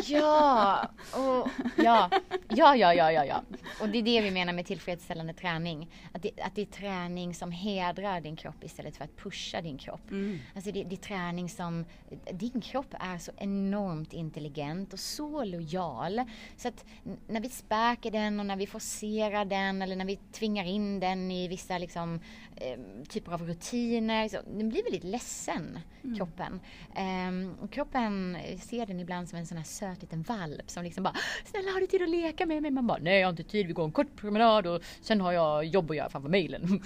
ja, 0.03 0.87
och, 1.13 1.49
ja, 1.77 2.09
Ja, 2.49 2.75
ja, 2.75 2.93
ja, 2.93 3.11
ja, 3.11 3.25
ja. 3.25 3.41
Och 3.81 3.89
det 3.89 3.97
är 3.97 4.03
det 4.03 4.21
vi 4.21 4.31
menar 4.31 4.53
med 4.53 4.65
tillfredsställande 4.65 5.33
träning. 5.33 5.89
Att 6.11 6.23
det, 6.23 6.31
att 6.41 6.55
det 6.55 6.61
är 6.61 6.65
träning 6.65 7.33
som 7.33 7.51
hedrar 7.51 8.21
din 8.21 8.35
kropp 8.35 8.63
istället 8.63 8.97
för 8.97 9.03
att 9.03 9.17
pusha 9.17 9.61
din 9.61 9.77
kropp. 9.77 10.11
Mm. 10.11 10.39
Alltså 10.55 10.71
det, 10.71 10.83
det 10.83 10.95
är 10.95 10.97
träning 10.97 11.49
som, 11.49 11.85
din 12.33 12.61
kropp 12.61 12.93
är 12.99 13.17
så 13.17 13.31
enormt 13.37 14.13
intelligent 14.13 14.93
och 14.93 14.99
så 14.99 15.43
lojal. 15.43 16.21
Så 16.57 16.67
att 16.67 16.85
när 17.27 17.41
vi 17.41 17.49
späker 17.49 18.11
den 18.11 18.39
och 18.39 18.45
när 18.45 18.55
vi 18.55 18.67
forcerar 18.67 19.45
den 19.45 19.81
eller 19.81 19.95
när 19.95 20.05
vi 20.05 20.15
tvingar 20.15 20.65
in 20.65 20.99
den 20.99 21.31
i 21.31 21.47
vissa 21.47 21.77
liksom, 21.77 22.19
eh, 22.55 22.79
typer 23.09 23.31
av 23.31 23.47
rutiner, 23.47 24.29
så 24.29 24.37
den 24.57 24.69
blir 24.69 24.83
väldigt 24.83 25.03
ledsen, 25.03 25.79
mm. 26.03 26.17
kroppen. 26.17 26.59
Eh, 26.95 27.67
kroppen 27.67 28.37
ser 28.61 28.85
den 28.85 28.99
ibland 28.99 29.29
som 29.29 29.39
en 29.39 29.47
sån 29.47 29.57
här 29.57 29.63
söt 29.63 30.01
liten 30.01 30.21
valp 30.21 30.69
som 30.69 30.83
liksom 30.83 31.03
bara 31.03 31.15
Snälla 31.45 31.71
har 31.71 31.81
du 31.81 31.87
tid 31.87 32.01
att 32.01 32.09
leka 32.09 32.45
med 32.45 32.61
mig? 32.61 32.71
Man 32.71 32.87
bara 32.87 32.97
Nej 33.01 33.19
jag 33.19 33.27
har 33.27 33.31
inte 33.31 33.43
tid, 33.43 33.68
vi 33.69 33.73
går 33.73 33.83
en 33.83 33.91
kort 33.91 34.15
promenad 34.15 34.67
och 34.67 34.83
sen 35.01 35.21
har 35.21 35.31
jag 35.31 35.65
jobb 35.65 35.91
att 35.91 35.97
göra 35.97 36.09
framför 36.09 36.29
mejlen. 36.29 36.63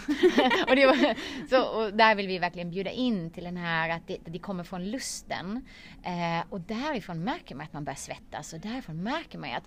och, 0.68 0.96
så, 1.50 1.64
och 1.64 1.94
där 1.94 2.16
vill 2.16 2.28
vi 2.28 2.40
verkligen 2.40 2.72
bjuda 2.72 2.92
in 2.92 3.30
till 3.30 3.44
den 3.44 3.58
här 3.58 3.90
att 3.90 4.08
det, 4.08 4.18
det 4.26 4.40
kommer 4.40 4.64
från 4.64 4.92
lusten. 4.92 5.66
Eh, 6.04 6.46
och 6.50 6.62
därifrån 6.62 7.24
märker 7.24 7.56
man 7.56 7.66
att 7.66 7.74
man 7.74 7.84
börjar 7.84 7.96
svettas 7.96 8.54
och 8.54 8.60
därifrån 8.60 9.04
märker 9.04 9.38
man 9.38 9.54
att 9.54 9.64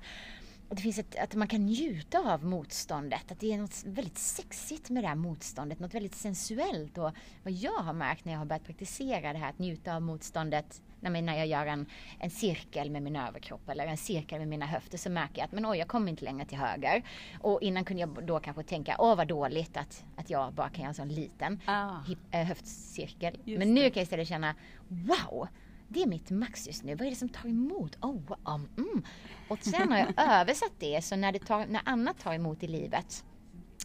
det 0.69 0.83
finns 0.83 0.99
ett, 0.99 1.17
att 1.19 1.35
man 1.35 1.49
kan 1.49 1.67
njuta 1.67 2.19
av 2.19 2.45
motståndet. 2.45 3.33
Att 3.33 3.41
det 3.41 3.53
är 3.53 3.59
något 3.59 3.83
väldigt 3.87 4.19
sexigt 4.19 4.91
med 4.91 5.05
det 5.05 5.09
här 5.09 5.15
motståndet. 5.15 5.79
Något 5.79 5.95
väldigt 5.95 6.15
sensuellt. 6.15 6.99
Och 6.99 7.11
vad 7.43 7.53
jag 7.53 7.79
har 7.79 7.93
märkt 7.93 8.25
när 8.25 8.33
jag 8.33 8.39
har 8.39 8.47
börjat 8.47 8.65
praktisera 8.65 9.33
det 9.33 9.39
här 9.39 9.51
att 9.51 9.59
njuta 9.59 9.97
av 9.97 10.03
motståndet 10.03 10.83
när 11.13 11.37
jag 11.37 11.47
gör 11.47 11.67
en, 11.67 11.87
en 12.19 12.31
cirkel 12.31 12.91
med 12.91 13.03
min 13.03 13.17
överkropp 13.17 13.69
eller 13.69 13.87
en 13.87 13.97
cirkel 13.97 14.39
med 14.39 14.49
mina 14.49 14.67
höfter 14.67 14.99
så 14.99 15.11
märker 15.11 15.39
jag 15.39 15.45
att 15.45 15.53
men 15.53 15.67
oj, 15.67 15.79
jag 15.79 15.89
kommer 15.89 16.11
inte 16.11 16.25
längre 16.25 16.47
till 16.47 16.59
höger. 16.59 17.03
Och 17.41 17.63
innan 17.63 17.85
kunde 17.85 18.01
jag 18.01 18.27
då 18.27 18.41
kanske 18.41 18.63
tänka, 18.63 18.97
åh 18.99 19.17
vad 19.17 19.29
dåligt 19.29 19.77
att, 19.77 20.05
att 20.17 20.31
jag 20.31 20.53
bara 20.53 20.69
kan 20.69 20.81
göra 20.81 20.89
en 20.89 20.95
sån 20.95 21.09
liten 21.09 21.61
ah. 21.67 21.91
äh, 22.31 22.45
höftcirkel. 22.45 23.39
Just 23.45 23.59
men 23.59 23.75
nu 23.75 23.81
kan 23.81 23.95
jag 23.95 24.03
istället 24.03 24.29
känna, 24.29 24.55
wow! 24.89 25.49
Det 25.89 26.03
är 26.03 26.07
mitt 26.07 26.31
max 26.31 26.67
just 26.67 26.85
nu. 26.85 26.95
Vad 26.95 27.07
är 27.07 27.11
det 27.11 27.17
som 27.17 27.29
tar 27.29 27.49
emot? 27.49 27.97
Oh, 28.01 28.33
um, 28.45 28.69
mm. 28.77 29.03
Och 29.49 29.59
sen 29.59 29.93
har 29.93 29.99
jag 29.99 30.13
översatt 30.41 30.73
det 30.79 31.05
så 31.05 31.17
när, 31.17 31.33
det 31.33 31.39
tar, 31.39 31.67
när 31.67 31.81
annat 31.85 32.19
tar 32.19 32.35
emot 32.35 32.63
i 32.63 32.67
livet 32.67 33.25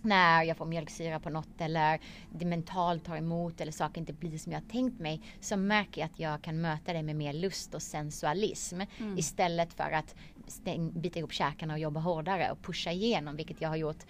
när 0.02 0.44
jag 0.44 0.58
får 0.58 0.66
mjölksyra 0.66 1.20
på 1.20 1.30
något 1.30 1.62
eller 1.62 2.00
det 2.32 2.46
mentalt 2.46 3.06
tar 3.06 3.18
emot 3.18 3.62
eller 3.62 3.72
saker 3.72 4.02
inte 4.02 4.14
blir 4.14 4.38
som 4.38 4.52
jag 4.52 4.70
tänkt 4.70 5.00
mig 5.00 5.22
så 5.40 5.58
märker 5.58 6.02
jag 6.02 6.06
att 6.06 6.20
jag 6.20 6.42
kan 6.42 6.62
möta 6.62 6.94
det 6.94 7.04
med 7.04 7.16
mer 7.16 7.34
lust 7.34 7.76
och 7.76 7.82
sensualism 7.82 8.82
mm. 8.98 9.18
istället 9.18 9.74
för 9.74 9.92
att 9.92 10.16
stäng, 10.48 11.02
bita 11.02 11.20
ihop 11.20 11.34
käkarna 11.34 11.74
och 11.74 11.80
jobba 11.80 12.00
hårdare 12.00 12.52
och 12.52 12.62
pusha 12.62 12.92
igenom 12.92 13.36
vilket 13.36 13.62
jag 13.62 13.70
har 13.70 13.76
gjort 13.76 14.06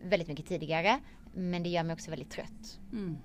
väldigt 0.00 0.28
mycket 0.28 0.46
tidigare 0.46 1.00
men 1.34 1.62
det 1.62 1.68
gör 1.68 1.82
mig 1.82 1.94
också 1.94 2.10
väldigt 2.10 2.30
trött. 2.30 2.80
Mm. 2.92 3.18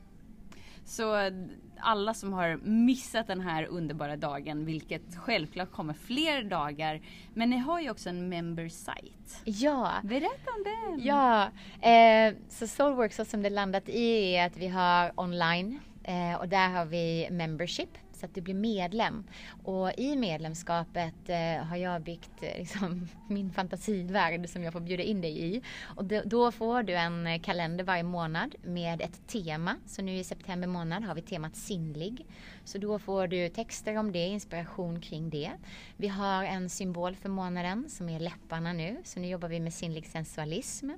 Så 0.85 1.31
alla 1.79 2.13
som 2.13 2.33
har 2.33 2.59
missat 2.63 3.27
den 3.27 3.41
här 3.41 3.65
underbara 3.65 4.15
dagen, 4.15 4.65
vilket 4.65 5.15
självklart 5.15 5.71
kommer 5.71 5.93
fler 5.93 6.43
dagar. 6.43 7.01
Men 7.33 7.49
ni 7.49 7.57
har 7.57 7.81
ju 7.81 7.89
också 7.89 8.09
en 8.09 8.29
member 8.29 8.69
site. 8.69 9.41
Ja. 9.45 9.91
Berätta 10.03 10.51
om 10.57 10.63
den. 10.63 11.05
Ja, 11.05 11.43
eh, 11.89 12.35
så 12.49 12.67
Soulworks 12.67 13.15
så 13.15 13.25
som 13.25 13.41
det 13.41 13.49
landat 13.49 13.89
i 13.89 14.35
är 14.35 14.45
att 14.45 14.57
vi 14.57 14.67
har 14.67 15.11
online 15.15 15.79
eh, 16.07 16.39
och 16.39 16.49
där 16.49 16.69
har 16.69 16.85
vi 16.85 17.27
membership 17.31 17.89
så 18.17 18.25
att 18.25 18.35
du 18.35 18.41
blir 18.41 18.53
medlem. 18.53 19.23
Och 19.63 19.91
i 19.97 20.15
medlemskapet 20.15 21.29
eh, 21.29 21.65
har 21.65 21.77
jag 21.77 22.01
byggt 22.01 22.43
eh, 22.43 22.57
liksom, 22.57 23.07
min 23.27 23.51
fantasivärld 23.51 24.49
som 24.49 24.63
jag 24.63 24.73
får 24.73 24.79
bjuda 24.79 25.03
in 25.03 25.21
dig 25.21 25.55
i. 25.55 25.61
Och 25.83 26.05
då, 26.05 26.21
då, 26.25 26.51
får 26.51 26.83
du 26.83 26.93
en 26.93 27.39
kalender 27.39 27.83
varje 27.83 28.03
månad 28.03 28.55
med 28.63 29.01
ett 29.01 29.27
tema. 29.27 29.75
Så 29.85 30.01
nu 30.01 30.17
i 30.17 30.23
september 30.23 30.67
månad 30.67 31.03
har 31.03 31.15
vi 31.15 31.21
temat 31.21 31.55
sinnlig. 31.55 32.25
Så 32.63 32.77
då 32.77 32.99
får 32.99 33.27
du 33.27 33.49
texter 33.49 33.97
om 33.97 34.11
det, 34.11 34.27
inspiration 34.27 35.01
kring 35.01 35.29
det. 35.29 35.51
Vi 35.97 36.07
har 36.07 36.43
en 36.43 36.69
symbol 36.69 37.15
för 37.15 37.29
månaden 37.29 37.89
som 37.89 38.09
är 38.09 38.19
läpparna 38.19 38.73
nu. 38.73 39.01
Så 39.03 39.19
nu 39.19 39.27
jobbar 39.27 39.49
vi 39.49 39.59
med 39.59 39.73
sinnlig 39.73 40.07
sensualism. 40.07 40.89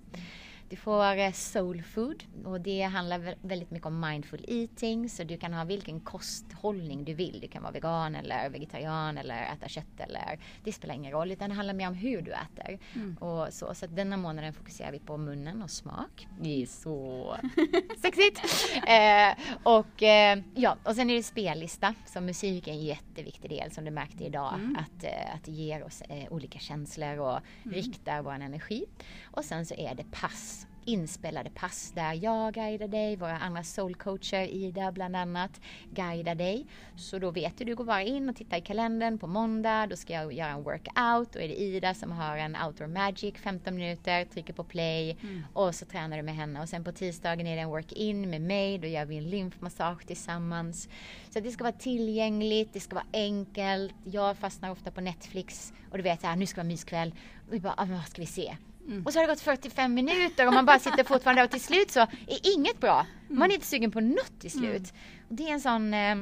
Du 0.69 0.75
får 0.75 1.17
eh, 1.17 1.31
soul 1.31 1.83
food 1.83 2.23
och 2.45 2.61
det 2.61 2.81
handlar 2.81 3.35
väldigt 3.41 3.71
mycket 3.71 3.85
om 3.85 3.99
mindful 3.99 4.45
eating 4.47 5.09
så 5.09 5.23
du 5.23 5.38
kan 5.38 5.53
ha 5.53 5.63
vilken 5.63 5.99
kosthållning 5.99 7.05
du 7.05 7.13
vill. 7.13 7.39
Du 7.41 7.47
kan 7.47 7.63
vara 7.63 7.71
vegan 7.71 8.15
eller 8.15 8.49
vegetarian 8.49 9.17
eller 9.17 9.43
äta 9.53 9.67
kött 9.67 9.99
eller 9.99 10.39
det 10.63 10.71
spelar 10.71 10.95
ingen 10.95 11.11
roll 11.11 11.31
utan 11.31 11.49
det 11.49 11.55
handlar 11.55 11.73
mer 11.73 11.88
om 11.88 11.93
hur 11.93 12.21
du 12.21 12.31
äter. 12.31 12.79
Mm. 12.95 13.17
Och 13.17 13.53
så, 13.53 13.73
så 13.73 13.88
denna 13.88 14.17
månaden 14.17 14.53
fokuserar 14.53 14.91
vi 14.91 14.99
på 14.99 15.17
munnen 15.17 15.61
och 15.61 15.71
smak. 15.71 16.27
Det 16.41 16.61
är 16.61 16.65
så 16.65 17.35
sexigt! 18.01 18.41
Eh, 18.88 19.57
och 19.63 20.03
eh, 20.03 20.39
ja, 20.55 20.77
och 20.83 20.95
sen 20.95 21.09
är 21.09 21.15
det 21.15 21.23
spellista 21.23 21.95
så 22.05 22.21
musik 22.21 22.67
är 22.67 22.71
en 22.71 22.83
jätteviktig 22.83 23.49
del 23.49 23.71
som 23.71 23.85
du 23.85 23.91
märkte 23.91 24.23
idag 24.23 24.53
mm. 24.53 24.75
att, 24.75 25.03
eh, 25.03 25.35
att 25.35 25.43
det 25.43 25.51
ger 25.51 25.83
oss 25.83 26.01
eh, 26.01 26.33
olika 26.33 26.59
känslor 26.59 27.19
och 27.19 27.39
mm. 27.63 27.75
riktar 27.75 28.21
vår 28.21 28.31
energi. 28.31 28.85
Och 29.23 29.45
sen 29.45 29.65
så 29.65 29.75
är 29.75 29.95
det 29.95 30.11
pass 30.11 30.58
inspelade 30.89 31.50
pass 31.50 31.91
där 31.96 32.13
jag 32.13 32.53
guidar 32.53 32.88
dig, 32.88 33.15
våra 33.15 33.38
andra 33.38 33.63
soulcoacher, 33.63 34.48
Ida 34.48 34.91
bland 34.91 35.15
annat, 35.15 35.62
guidar 35.91 36.36
dig. 36.36 36.65
Så 36.96 37.19
då 37.19 37.31
vet 37.31 37.58
du, 37.58 37.65
du 37.65 37.75
går 37.75 37.86
bara 37.86 38.03
in 38.03 38.29
och 38.29 38.36
tittar 38.36 38.58
i 38.58 38.62
kalendern 38.62 39.17
på 39.17 39.27
måndag, 39.27 39.88
då 39.88 39.96
ska 39.96 40.13
jag 40.13 40.34
göra 40.34 40.50
en 40.50 40.63
workout, 40.63 41.34
då 41.34 41.39
är 41.39 41.48
det 41.48 41.62
Ida 41.62 41.93
som 41.93 42.12
har 42.12 42.38
en 42.38 42.58
outdoor 42.65 42.88
magic 42.88 43.36
15 43.36 43.75
minuter, 43.75 44.25
trycker 44.25 44.53
på 44.53 44.63
play 44.63 45.17
mm. 45.22 45.43
och 45.53 45.75
så 45.75 45.86
tränar 45.86 46.17
du 46.17 46.24
med 46.24 46.36
henne. 46.36 46.62
Och 46.62 46.69
sen 46.69 46.84
på 46.84 46.91
tisdagen 46.91 47.48
är 47.48 47.55
det 47.55 47.62
en 47.62 47.69
work-in 47.69 48.29
med 48.29 48.41
mig, 48.41 48.77
då 48.77 48.88
gör 48.88 49.05
vi 49.05 49.17
en 49.17 49.29
lymfmassage 49.29 50.08
tillsammans. 50.08 50.89
Så 51.29 51.39
det 51.39 51.51
ska 51.51 51.63
vara 51.63 51.74
tillgängligt, 51.74 52.74
det 52.74 52.79
ska 52.79 52.96
vara 52.96 53.05
enkelt. 53.13 53.93
Jag 54.03 54.38
fastnar 54.38 54.72
ofta 54.72 54.91
på 54.91 55.01
Netflix 55.01 55.74
och 55.91 55.98
du 55.98 56.03
vet, 56.03 56.22
så 56.22 56.27
här, 56.27 56.36
nu 56.36 56.46
ska 56.46 56.62
vara 56.62 56.67
myskväll. 56.67 57.15
Och 57.48 57.53
vi 57.53 57.60
bara, 57.60 57.74
ah, 57.77 57.86
vad 57.86 58.08
ska 58.08 58.22
vi 58.22 58.25
se? 58.25 58.58
Mm. 58.89 59.05
Och 59.05 59.13
så 59.13 59.19
har 59.19 59.27
det 59.27 59.34
gått 59.34 59.41
45 59.41 59.93
minuter 59.93 60.48
och 60.48 60.53
man 60.53 60.65
bara 60.65 60.79
sitter 60.79 61.03
fortfarande 61.03 61.43
och 61.43 61.51
till 61.51 61.62
slut 61.62 61.91
så 61.91 62.00
är 62.00 62.55
inget 62.55 62.79
bra. 62.79 63.05
Man 63.27 63.51
är 63.51 63.55
inte 63.55 63.67
sugen 63.67 63.91
på 63.91 64.00
något 64.00 64.39
till 64.39 64.51
slut. 64.51 64.65
Mm. 64.65 65.27
Och 65.29 65.36
det 65.36 65.43
är 65.43 65.53
en 65.53 65.62
sån 65.62 65.93
eh, 65.93 66.15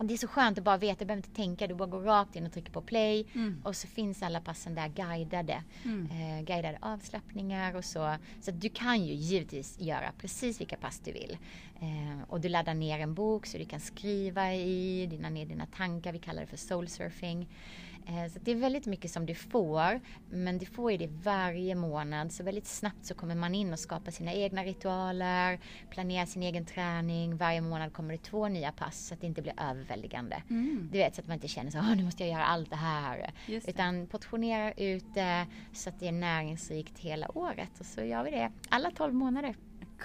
det 0.00 0.14
är 0.14 0.18
så 0.18 0.28
skönt 0.28 0.58
att 0.58 0.64
bara 0.64 0.76
veta, 0.76 0.98
du 0.98 1.04
behöver 1.04 1.26
inte 1.26 1.36
tänka, 1.36 1.66
du 1.66 1.74
bara 1.74 1.88
går 1.88 2.00
rakt 2.00 2.36
in 2.36 2.46
och 2.46 2.52
trycker 2.52 2.72
på 2.72 2.80
play 2.80 3.26
mm. 3.34 3.60
och 3.64 3.76
så 3.76 3.86
finns 3.86 4.22
alla 4.22 4.40
passen 4.40 4.74
där 4.74 4.88
guidade. 4.88 5.62
Mm. 5.84 6.08
Eh, 6.10 6.44
guidade 6.44 6.78
avslappningar 6.80 7.76
och 7.76 7.84
så. 7.84 8.16
Så 8.40 8.50
du 8.50 8.68
kan 8.68 9.04
ju 9.04 9.14
givetvis 9.14 9.80
göra 9.80 10.12
precis 10.18 10.60
vilka 10.60 10.76
pass 10.76 11.00
du 11.04 11.12
vill. 11.12 11.36
Eh, 11.80 12.22
och 12.28 12.40
du 12.40 12.48
laddar 12.48 12.74
ner 12.74 12.98
en 12.98 13.14
bok 13.14 13.46
så 13.46 13.58
du 13.58 13.64
kan 13.64 13.80
skriva 13.80 14.54
i, 14.54 15.06
dina, 15.06 15.28
ner 15.28 15.46
dina 15.46 15.66
tankar, 15.66 16.12
vi 16.12 16.18
kallar 16.18 16.40
det 16.40 16.46
för 16.46 16.56
soul 16.56 16.88
surfing. 16.88 17.42
Eh, 17.42 17.93
så 18.06 18.38
det 18.42 18.50
är 18.50 18.54
väldigt 18.54 18.86
mycket 18.86 19.10
som 19.10 19.26
du 19.26 19.34
får, 19.34 20.00
men 20.30 20.58
du 20.58 20.66
får 20.66 20.92
ju 20.92 20.98
det 20.98 21.06
varje 21.06 21.74
månad. 21.74 22.32
Så 22.32 22.42
väldigt 22.42 22.66
snabbt 22.66 23.06
så 23.06 23.14
kommer 23.14 23.34
man 23.34 23.54
in 23.54 23.72
och 23.72 23.78
skapar 23.78 24.10
sina 24.10 24.32
egna 24.32 24.64
ritualer, 24.64 25.58
planerar 25.90 26.26
sin 26.26 26.42
egen 26.42 26.64
träning. 26.64 27.36
Varje 27.36 27.60
månad 27.60 27.92
kommer 27.92 28.12
det 28.14 28.22
två 28.22 28.48
nya 28.48 28.72
pass 28.72 29.06
så 29.06 29.14
att 29.14 29.20
det 29.20 29.26
inte 29.26 29.42
blir 29.42 29.54
överväldigande. 29.70 30.42
Mm. 30.50 30.88
Du 30.92 30.98
vet, 30.98 31.14
så 31.14 31.20
att 31.20 31.26
man 31.26 31.34
inte 31.34 31.48
känner 31.48 31.70
så 31.70 31.82
nu 31.82 32.04
måste 32.04 32.22
jag 32.22 32.32
göra 32.32 32.44
allt 32.44 32.70
det 32.70 32.76
här. 32.76 33.30
Det. 33.46 33.68
Utan 33.68 34.06
portionera 34.06 34.72
ut 34.72 35.14
det 35.14 35.46
så 35.72 35.88
att 35.88 36.00
det 36.00 36.08
är 36.08 36.12
näringsrikt 36.12 36.98
hela 36.98 37.38
året. 37.38 37.80
Och 37.80 37.86
så 37.86 38.02
gör 38.04 38.24
vi 38.24 38.30
det 38.30 38.52
alla 38.68 38.90
12 38.90 39.14
månader. 39.14 39.54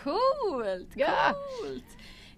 Coolt! 0.03 0.89
Ja. 0.96 1.34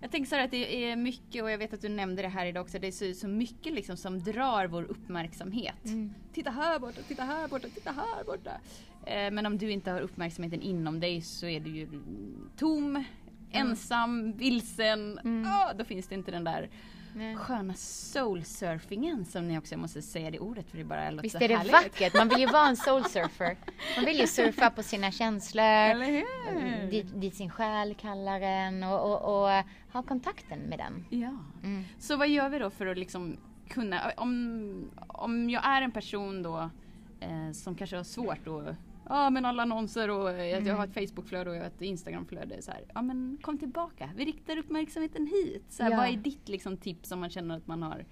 Jag 0.02 0.12
tänker 0.12 0.30
så 0.30 0.36
här 0.36 0.44
att 0.44 0.52
det 0.52 0.86
är 0.86 0.96
mycket, 0.96 1.44
och 1.44 1.52
jag 1.52 1.58
vet 1.58 1.74
att 1.74 1.82
du 1.82 1.90
nämnde 1.90 2.22
det 2.22 2.28
här 2.28 2.46
idag 2.46 2.62
också, 2.62 2.80
det 2.80 2.88
är 2.88 2.92
så, 2.92 3.20
så 3.20 3.28
mycket 3.28 3.74
liksom 3.74 3.98
som 3.98 4.20
drar 4.24 4.68
vår 4.68 4.84
uppmärksamhet. 4.84 5.86
Mm. 5.86 6.14
Titta 6.34 6.50
här 6.50 6.80
borta, 6.80 7.02
titta 7.08 7.24
här 7.24 7.48
borta, 7.48 7.68
titta 7.74 7.92
här 7.92 8.24
borta. 8.24 8.52
Eh, 9.06 9.32
men 9.32 9.46
om 9.46 9.58
du 9.58 9.72
inte 9.72 9.92
har 9.92 10.02
uppmärksamheten 10.02 10.62
inom 10.62 11.00
dig 11.00 11.22
så 11.22 11.46
är 11.46 11.60
du 11.60 11.70
ju 11.70 11.88
tom, 12.58 12.86
mm. 12.90 13.06
ensam, 13.52 14.34
vilsen. 14.34 15.20
Mm. 15.20 15.46
Oh, 15.46 15.78
då 15.78 15.86
finns 15.86 16.08
det 16.08 16.16
inte 16.16 16.32
den 16.32 16.44
där 16.44 16.70
Nej. 17.14 17.36
sköna 17.36 17.74
soulsurfingen 17.74 19.26
som 19.26 19.48
ni 19.48 19.58
också 19.58 19.78
måste 19.78 20.02
säga 20.02 20.32
det 20.32 20.40
ordet 20.40 20.70
för 20.70 20.78
det 20.78 20.84
bara 20.84 21.10
låter 21.10 21.24
Visst 21.24 21.36
är 21.36 21.48
det 21.48 21.56
härligt. 21.56 21.74
vackert? 21.74 22.14
Man 22.14 22.30
vill 22.30 22.40
ju 22.40 22.48
vara 22.48 22.68
en 22.68 22.78
soulsurfer. 22.78 23.58
Man 23.96 24.06
vill 24.06 24.20
ju 24.20 24.28
surfa 24.28 24.70
på 24.70 24.84
sina 24.84 25.12
känslor, 25.12 26.92
dit, 26.92 27.22
dit 27.22 27.36
sin 27.36 27.50
själ 27.50 27.96
kallar 27.96 28.42
en 28.42 28.84
och, 28.84 29.12
och, 29.12 29.44
och, 29.44 29.64
ha 29.94 30.04
kontakten 30.04 30.60
med 30.60 30.80
den. 30.80 31.06
Ja. 31.10 31.38
Mm. 31.64 31.84
Så 32.00 32.18
vad 32.18 32.30
gör 32.30 32.50
vi 32.50 32.60
då 32.60 32.70
för 32.70 32.88
att 32.88 32.98
liksom 32.98 33.38
kunna, 33.70 34.12
om, 34.18 34.92
om 35.08 35.50
jag 35.50 35.66
är 35.66 35.82
en 35.82 35.92
person 35.92 36.44
då 36.44 36.70
eh, 37.20 37.52
som 37.54 37.76
kanske 37.76 37.98
har 37.98 38.04
svårt 38.04 38.48
att 38.48 38.76
ja 39.12 39.30
men 39.30 39.46
alla 39.46 39.62
annonser 39.62 40.10
och 40.10 40.30
mm. 40.30 40.68
jag 40.68 40.76
har 40.76 40.88
ett 40.88 40.94
Facebookflöde 40.94 41.50
och 41.50 41.56
ett 41.56 41.82
Instagramflöde. 41.82 42.62
Så 42.62 42.72
här, 42.72 42.86
ja 42.94 43.02
men 43.02 43.38
kom 43.42 43.58
tillbaka, 43.58 44.10
vi 44.16 44.26
riktar 44.26 44.58
uppmärksamheten 44.58 45.28
hit. 45.28 45.66
Så 45.70 45.84
här, 45.84 45.92
ja. 45.92 45.98
Vad 45.98 46.08
är 46.08 46.18
ditt 46.18 46.50
liksom, 46.50 46.78
tips 46.78 47.12
om 47.12 47.20
man 47.20 47.30
känner 47.30 47.58
att 47.58 47.68
man 47.68 47.84
har 47.84 48.06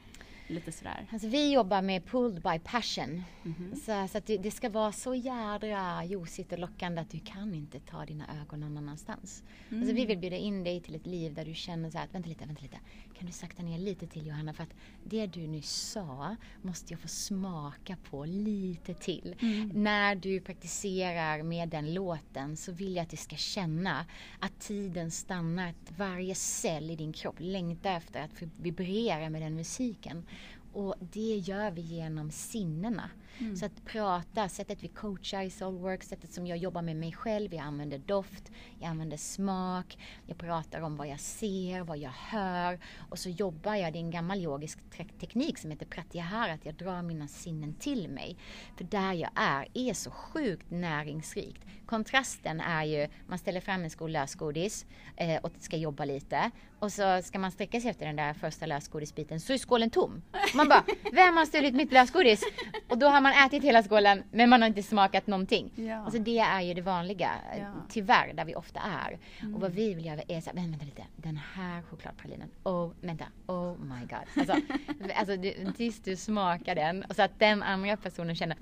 lite 0.50 0.72
sådär? 0.72 1.08
Alltså 1.12 1.28
vi 1.28 1.52
jobbar 1.52 1.82
med 1.82 2.06
pulled 2.06 2.42
by 2.42 2.60
passion. 2.64 3.24
Mhm. 3.44 3.76
Så, 3.76 4.08
så 4.12 4.18
att 4.18 4.26
det, 4.26 4.38
det 4.38 4.52
ska 4.52 4.70
vara 4.70 4.92
så 4.92 5.16
jädra 5.16 6.06
juicigt 6.06 6.54
och 6.54 6.60
lockande 6.60 7.02
att 7.02 7.10
du 7.10 7.20
kan 7.20 7.54
inte 7.54 7.80
ta 7.80 8.06
dina 8.06 8.26
ögon 8.42 8.60
någon 8.60 8.78
annanstans. 8.78 9.44
Mm. 9.70 9.82
Alltså 9.82 9.96
vi 9.96 10.06
vill 10.06 10.18
bjuda 10.18 10.36
in 10.36 10.64
dig 10.64 10.82
till 10.82 10.96
ett 10.96 11.06
liv 11.06 11.34
där 11.34 11.46
du 11.46 11.54
känner 11.54 11.90
så 11.90 11.98
här 11.98 12.06
att 12.06 12.16
vänta 12.16 12.30
lite, 12.30 12.46
vänta 12.46 12.62
lite. 12.62 12.78
Kan 13.18 13.28
du 13.28 13.34
sakta 13.34 13.64
ner 13.64 13.80
lite 13.80 14.08
till 14.08 14.28
Johanna 14.28 14.54
för 14.54 14.64
att 14.64 14.74
det 15.04 15.26
du 15.26 15.48
nyss 15.48 15.72
sa 15.72 16.36
måste 16.62 16.94
jag 16.94 17.00
få 17.00 17.08
smaka 17.08 17.98
på 18.10 18.26
lite 18.26 18.94
till. 18.94 19.36
Mm. 19.42 19.72
När 19.74 20.16
du 20.16 20.42
praktiserar 20.42 21.44
med 21.44 21.70
den 21.70 21.94
låten 21.94 22.58
så 22.58 22.72
vill 22.72 22.96
jag 22.96 23.04
att 23.04 23.10
du 23.10 23.18
ska 23.18 23.36
känna 23.36 24.06
att 24.40 24.60
tiden 24.60 25.12
stannar, 25.12 25.70
att 25.70 25.98
varje 25.98 26.36
cell 26.36 26.92
i 26.92 26.96
din 26.96 27.14
kropp 27.14 27.36
längtar 27.40 27.92
efter 27.98 28.24
att 28.24 28.44
vibrera 28.58 29.30
med 29.30 29.42
den 29.42 29.56
musiken. 29.56 30.26
Och 30.74 30.96
det 31.00 31.36
gör 31.38 31.72
vi 31.72 31.82
genom 31.82 32.32
sinnena. 32.32 33.10
Mm. 33.38 33.56
Så 33.56 33.66
att 33.66 33.86
prata, 33.86 34.50
sättet 34.50 34.84
vi 34.84 34.88
coachar 34.88 35.42
i 35.42 35.50
Soulwork, 35.50 36.04
sättet 36.04 36.34
som 36.34 36.48
jag 36.48 36.58
jobbar 36.58 36.82
med 36.82 36.96
mig 36.96 37.14
själv. 37.14 37.54
Jag 37.54 37.64
använder 37.64 37.98
doft, 37.98 38.52
jag 38.80 38.90
använder 38.90 39.18
smak, 39.18 39.98
jag 40.26 40.38
pratar 40.38 40.82
om 40.82 40.96
vad 40.96 41.08
jag 41.08 41.20
ser, 41.20 41.82
vad 41.82 41.98
jag 41.98 42.12
hör. 42.12 42.80
Och 43.10 43.20
så 43.20 43.30
jobbar 43.30 43.76
jag, 43.76 43.94
det 43.94 44.00
är 44.00 44.02
en 44.02 44.12
gammal 44.12 44.40
yogisk 44.40 44.80
teknik 45.20 45.58
som 45.58 45.72
heter 45.72 45.86
pratyahara, 45.86 46.54
att 46.54 46.66
jag 46.66 46.76
drar 46.76 47.02
mina 47.02 47.28
sinnen 47.28 47.74
till 47.74 48.10
mig. 48.10 48.38
För 48.78 48.84
där 48.84 49.14
jag 49.14 49.30
är, 49.36 49.68
är 49.74 49.94
så 49.94 50.12
sjukt 50.12 50.72
näringsrikt. 50.72 51.66
Kontrasten 51.86 52.62
är 52.62 52.84
ju, 52.84 53.08
man 53.28 53.38
ställer 53.38 53.62
fram 53.62 53.84
en 53.84 53.90
skål 53.90 54.12
lösgodis 54.12 54.86
eh, 55.16 55.42
och 55.42 55.52
ska 55.60 55.78
jobba 55.78 56.06
lite. 56.06 56.52
Och 56.80 56.92
så 56.92 57.22
ska 57.24 57.40
man 57.40 57.52
sträcka 57.52 57.82
sig 57.82 57.90
efter 57.90 58.06
den 58.06 58.16
där 58.16 58.34
första 58.34 58.66
lösgodisbiten 58.66 59.40
så 59.40 59.54
är 59.54 59.58
skålen 59.58 59.90
tom. 59.90 60.22
Man 60.56 60.70
bara, 60.70 60.84
vem 61.12 61.38
har 61.38 61.46
stulit 61.46 61.76
mitt 61.76 61.92
lösgodis? 61.92 62.44
Och 62.90 62.98
då 62.98 63.08
har 63.08 63.19
man 63.24 63.34
ätit 63.46 63.64
hela 63.64 63.84
skålen 63.84 64.24
men 64.32 64.50
man 64.50 64.62
har 64.62 64.68
inte 64.68 64.84
smakat 64.84 65.28
någonting. 65.28 65.72
Ja. 65.76 65.96
Alltså 65.96 66.20
det 66.20 66.40
är 66.40 66.62
ju 66.62 66.74
det 66.74 66.82
vanliga, 66.82 67.32
Ja. 67.60 67.66
tyvärr, 67.90 68.34
där 68.34 68.46
vi 68.46 68.56
ofta 68.56 68.80
är. 68.80 69.18
Och 69.56 69.62
vad 69.62 69.72
vi 69.72 69.94
vill 69.94 70.06
göra 70.06 70.22
är 70.28 70.42
så 70.42 70.50
här, 70.50 70.56
"Men 70.56 70.72
vänta 70.72 70.86
lite, 70.86 71.04
den 71.16 71.40
här 71.54 71.82
chokladpralinen, 71.82 72.50
oh, 72.64 72.92
vänta, 73.02 73.26
oh 73.48 73.76
my 73.80 74.00
god. 74.06 74.20
Alltså, 74.50 74.56
alltså 75.16 75.38
du, 75.38 75.72
tills 75.78 76.00
du 76.00 76.16
smakar 76.16 76.76
den 76.76 77.04
och 77.04 77.16
så 77.16 77.22
att 77.22 77.40
den 77.40 77.64
andra 77.64 77.98
personen 77.98 78.36
känner 78.36 78.58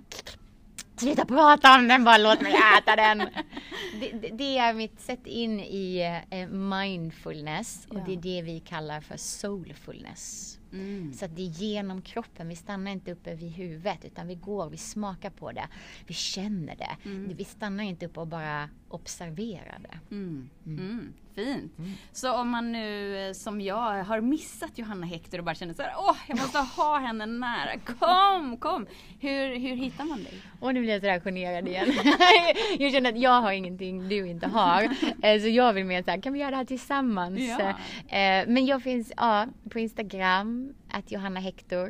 Sluta 1.00 1.26
prata 1.26 1.76
om 1.76 1.88
den, 1.88 2.04
bara 2.04 2.18
låt 2.18 2.42
mig 2.42 2.56
äta 2.78 2.96
den. 2.96 3.18
Det, 4.00 4.12
det, 4.12 4.30
det 4.38 4.58
är 4.58 4.74
mitt 4.74 5.02
sätt 5.02 5.28
in 5.28 5.60
i 5.60 6.20
eh, 6.30 6.48
mindfulness 6.48 7.86
och 7.90 7.96
Ja. 8.00 8.04
det 8.06 8.14
är 8.14 8.18
det 8.18 8.42
vi 8.42 8.60
kallar 8.60 9.02
för 9.02 9.18
soulfulness. 9.18 10.58
Mm. 10.74 11.14
Så 11.14 11.26
att 11.26 11.36
det 11.36 11.42
är 11.42 11.50
genom 11.50 12.02
kroppen, 12.02 12.48
vi 12.48 12.56
stannar 12.56 12.92
inte 12.92 13.12
uppe 13.12 13.36
vid 13.36 13.52
huvudet 13.52 14.06
utan 14.06 14.28
vi 14.28 14.36
går, 14.36 14.70
vi 14.70 14.78
smakar 14.78 15.30
på 15.30 15.52
det, 15.52 15.68
vi 16.08 16.14
känner 16.14 16.76
det. 16.76 17.10
Mm. 17.10 17.34
Vi 17.38 17.44
stannar 17.44 17.84
inte 17.84 18.06
upp 18.06 18.18
och 18.18 18.28
bara 18.28 18.70
observerar 18.90 19.80
det. 19.80 20.16
Mm. 20.16 20.50
Mm. 20.66 21.14
Fint. 21.36 21.72
Så 22.12 22.34
om 22.34 22.50
man 22.50 22.72
nu 22.72 23.18
eh, 23.28 23.34
som 23.34 23.62
jag 23.62 24.04
har 24.04 24.22
missat 24.22 24.78
Johanna 24.78 25.06
Hector 25.06 25.38
och 25.38 25.44
bara 25.46 25.56
känner 25.56 25.74
så 25.74 25.82
här, 25.82 25.94
åh 25.98 26.16
jag 26.28 26.38
måste 26.40 26.58
ha 26.58 26.98
henne 27.00 27.26
nära, 27.26 27.78
kom, 27.80 28.58
kom. 28.58 28.88
Hur, 29.20 29.60
hur 29.60 29.76
hittar 29.76 30.04
man 30.06 30.24
dig? 30.24 30.42
Och 30.60 30.74
nu 30.74 30.80
blir 30.80 30.92
jag 30.94 31.02
sådär 31.02 31.20
generad 31.20 31.68
igen. 31.68 31.88
jag 32.80 32.92
känner 32.92 33.10
att 33.14 33.20
jag 33.20 33.42
har 33.42 33.52
ingenting 33.52 34.10
du 34.10 34.28
inte 34.28 34.48
har. 34.48 34.84
Eh, 35.24 35.42
Så 35.42 35.48
jag 35.48 35.74
vill 35.74 35.86
mer 35.86 36.04
såhär, 36.04 36.22
kan 36.22 36.34
vi 36.34 36.40
göra 36.40 36.52
det 36.52 36.58
här 36.58 36.66
tillsammans? 36.66 37.40
Ja. 37.40 37.70
Eh, 38.18 38.48
Men 38.48 38.66
jag 38.66 38.84
finns 38.84 39.14
ja, 39.18 39.48
på 39.70 39.80
Instagram, 39.80 40.57
att 40.90 41.12
Johanna 41.12 41.40
Hector. 41.40 41.88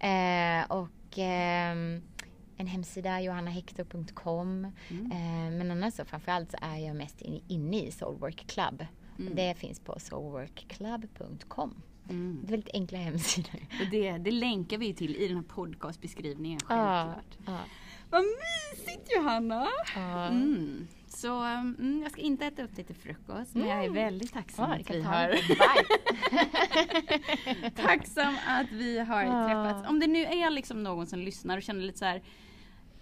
Eh, 0.00 0.64
Och 0.68 1.18
ehm, 1.18 2.02
en 2.56 2.66
hemsida, 2.66 3.20
johannahector.com. 3.20 4.72
Mm. 4.90 5.12
Eh, 5.12 5.58
Men 5.58 5.70
annars 5.70 5.94
så 5.94 6.04
framförallt 6.04 6.50
så 6.50 6.56
är 6.60 6.76
jag 6.76 6.96
mest 6.96 7.22
in- 7.22 7.42
inne 7.48 7.82
i 7.86 7.90
Soulwork 7.90 8.46
Club. 8.46 8.86
Mm. 9.18 9.34
Det 9.34 9.54
finns 9.58 9.80
på 9.80 9.98
soulworkclub.com. 10.00 11.74
Mm. 12.10 12.38
Det 12.42 12.46
är 12.48 12.50
väldigt 12.50 12.74
enkla 12.74 12.98
hemsidor. 12.98 13.60
Och 13.80 13.90
det, 13.90 14.12
det 14.18 14.30
länkar 14.30 14.78
vi 14.78 14.94
till 14.94 15.16
i 15.16 15.28
den 15.28 15.36
här 15.36 15.44
podcastbeskrivningen 15.44 16.60
Ja, 16.68 17.12
självklart. 17.14 17.38
ja, 17.46 17.58
Vad 18.10 18.22
mysigt 18.22 19.08
Johanna! 19.16 19.66
ja. 19.94 20.26
Mm. 20.26 20.86
Så 21.16 21.42
mm, 21.42 22.00
jag 22.02 22.12
ska 22.12 22.20
inte 22.20 22.46
äta 22.46 22.62
upp 22.62 22.74
till 22.74 22.94
frukost 22.94 23.54
men 23.54 23.68
jag 23.68 23.84
är 23.84 23.90
väldigt 23.90 24.32
tacksam 24.32 24.70
det 24.70 24.76
att 24.76 24.90
vi 24.90 25.02
har. 25.02 25.28
Tacksam 27.76 28.34
att 28.46 28.72
vi 28.72 28.98
har 28.98 29.22
Ja. 29.22 29.46
träffats. 29.46 29.88
Om 29.90 30.00
det 30.00 30.06
nu 30.06 30.24
är 30.24 30.50
liksom 30.50 30.82
någon 30.82 31.06
som 31.06 31.18
lyssnar 31.18 31.56
och 31.56 31.62
känner 31.62 31.80
lite 31.80 31.98
så 31.98 32.04
här. 32.04 32.22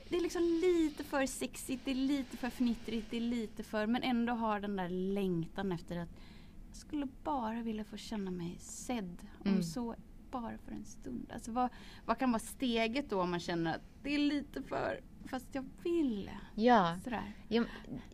Det 0.09 0.17
är 0.17 0.21
liksom 0.21 0.43
lite 0.43 1.05
för 1.05 1.27
sexigt, 1.27 1.85
det 1.85 1.91
är 1.91 1.95
lite 1.95 2.37
för 2.37 2.51
fnittrigt, 2.51 3.07
det 3.11 3.17
är 3.17 3.21
lite 3.21 3.63
för 3.63 3.87
men 3.87 4.03
ändå 4.03 4.33
har 4.33 4.61
den 4.61 4.77
där 4.77 4.89
längtan 4.89 5.73
efter 5.73 5.97
att 5.99 6.09
jag 6.69 6.77
skulle 6.77 7.09
bara 7.25 7.63
vilja 7.63 7.85
få 7.85 7.97
känna 7.97 8.31
mig 8.31 8.57
sedd. 8.61 9.19
Om 9.45 9.51
Mm. 9.51 9.63
så 9.63 9.95
bara 10.35 10.59
för 10.59 10.73
en 10.73 10.85
stund. 10.85 11.31
Alltså 11.35 11.53
vad, 11.53 11.69
vad 12.05 12.19
kan 12.19 12.33
vara 12.33 12.43
steget 12.43 13.11
då 13.11 13.21
om 13.21 13.31
man 13.31 13.41
känner 13.41 13.75
att 13.75 13.83
det 14.03 14.15
är 14.15 14.19
lite 14.19 14.63
för 14.63 15.01
fast 15.29 15.47
jag 15.53 15.65
vill. 15.83 16.31
Ja, 16.55 16.97
Sådär. 17.05 17.33
jag, 17.49 17.65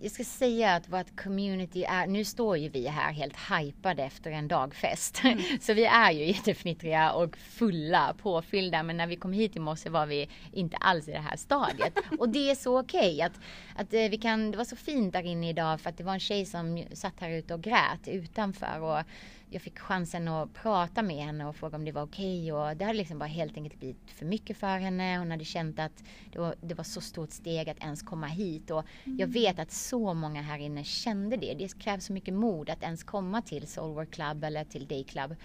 jag 0.01 0.13
ska 0.13 0.25
säga 0.25 0.75
att 0.75 0.89
vårt 0.89 1.21
community 1.23 1.85
är, 1.85 2.07
nu 2.07 2.25
står 2.25 2.57
ju 2.57 2.69
vi 2.69 2.87
här 2.87 3.13
helt 3.13 3.37
hypade 3.37 4.03
efter 4.03 4.31
en 4.31 4.49
dagfest. 4.49 5.23
Så 5.61 5.75
vi 5.75 5.85
är 5.85 6.11
ju 6.11 6.25
jättefnittriga 6.27 7.13
och 7.13 7.37
fulla, 7.37 8.15
påfyllda. 8.19 8.83
Men 8.83 8.97
när 8.97 9.07
vi 9.07 9.17
kom 9.17 9.33
hit 9.33 9.57
i 9.57 9.59
morse 9.59 9.89
var 9.89 10.07
vi 10.07 10.29
inte 10.53 10.77
alls 10.77 11.09
i 11.09 11.13
det 11.13 11.19
här 11.19 11.37
stadiet. 11.37 11.99
Och 12.19 12.29
det 12.29 12.51
är 12.51 12.55
så 12.55 12.81
okej 12.81 13.23
att, 13.23 13.41
att 13.77 13.95
eh, 13.95 14.11
vi 14.11 14.19
kan, 14.19 14.51
det 14.51 14.59
var 14.59 14.65
så 14.65 14.77
fint 14.77 15.13
där 15.13 15.27
inne 15.27 15.49
idag 15.51 15.81
för 15.81 15.91
att 15.91 15.97
det 15.97 16.05
var 16.05 16.15
en 16.15 16.21
tjej 16.21 16.47
som 16.47 16.85
satt 16.93 17.21
här 17.21 17.31
ute 17.31 17.55
och 17.55 17.61
grät 17.63 18.09
utanför. 18.09 18.81
Och 18.81 19.03
jag 19.51 19.63
fick 19.63 19.79
chansen 19.79 20.29
att 20.29 20.55
prata 20.55 21.03
med 21.03 21.25
henne 21.25 21.47
och 21.47 21.57
fråga 21.57 21.77
om 21.77 21.85
det 21.85 21.93
var 21.93 22.03
okej 22.03 22.53
och 22.53 22.77
det 22.77 22.85
hade 22.85 22.99
liksom 22.99 23.19
bara 23.19 23.29
helt 23.29 23.57
enkelt 23.57 23.81
blivit 23.81 24.11
för 24.11 24.27
mycket 24.27 24.57
för 24.57 24.79
henne. 24.79 25.19
Hon 25.19 25.31
hade 25.31 25.45
känt 25.45 25.79
att 25.79 26.05
det 26.33 26.39
var, 26.39 26.55
det 26.61 26.75
var 26.75 26.85
så 26.85 27.01
stort 27.01 27.31
steg 27.31 27.69
att 27.69 27.79
ens 27.79 28.03
komma 28.03 28.27
hit 28.27 28.71
och 28.71 28.85
jag 29.05 29.27
vet 29.27 29.59
att 29.59 29.71
så 29.73 30.15
många 30.15 30.43
här 30.43 30.59
inne 30.59 30.85
kände 30.85 31.37
det. 31.37 31.55
Det 31.55 31.79
krävs 31.79 32.05
så 32.05 32.13
mycket 32.13 32.35
mod 32.35 32.71
att 32.71 32.83
ens 32.83 33.05
komma 33.05 33.43
till 33.43 33.67
Soulwork 33.67 34.11
Club 34.11 34.45
eller 34.45 34.65
till 34.65 34.87
Day 34.87 35.05
Club. 35.05 35.37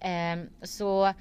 Ehm, 0.00 0.48
så 0.62 1.14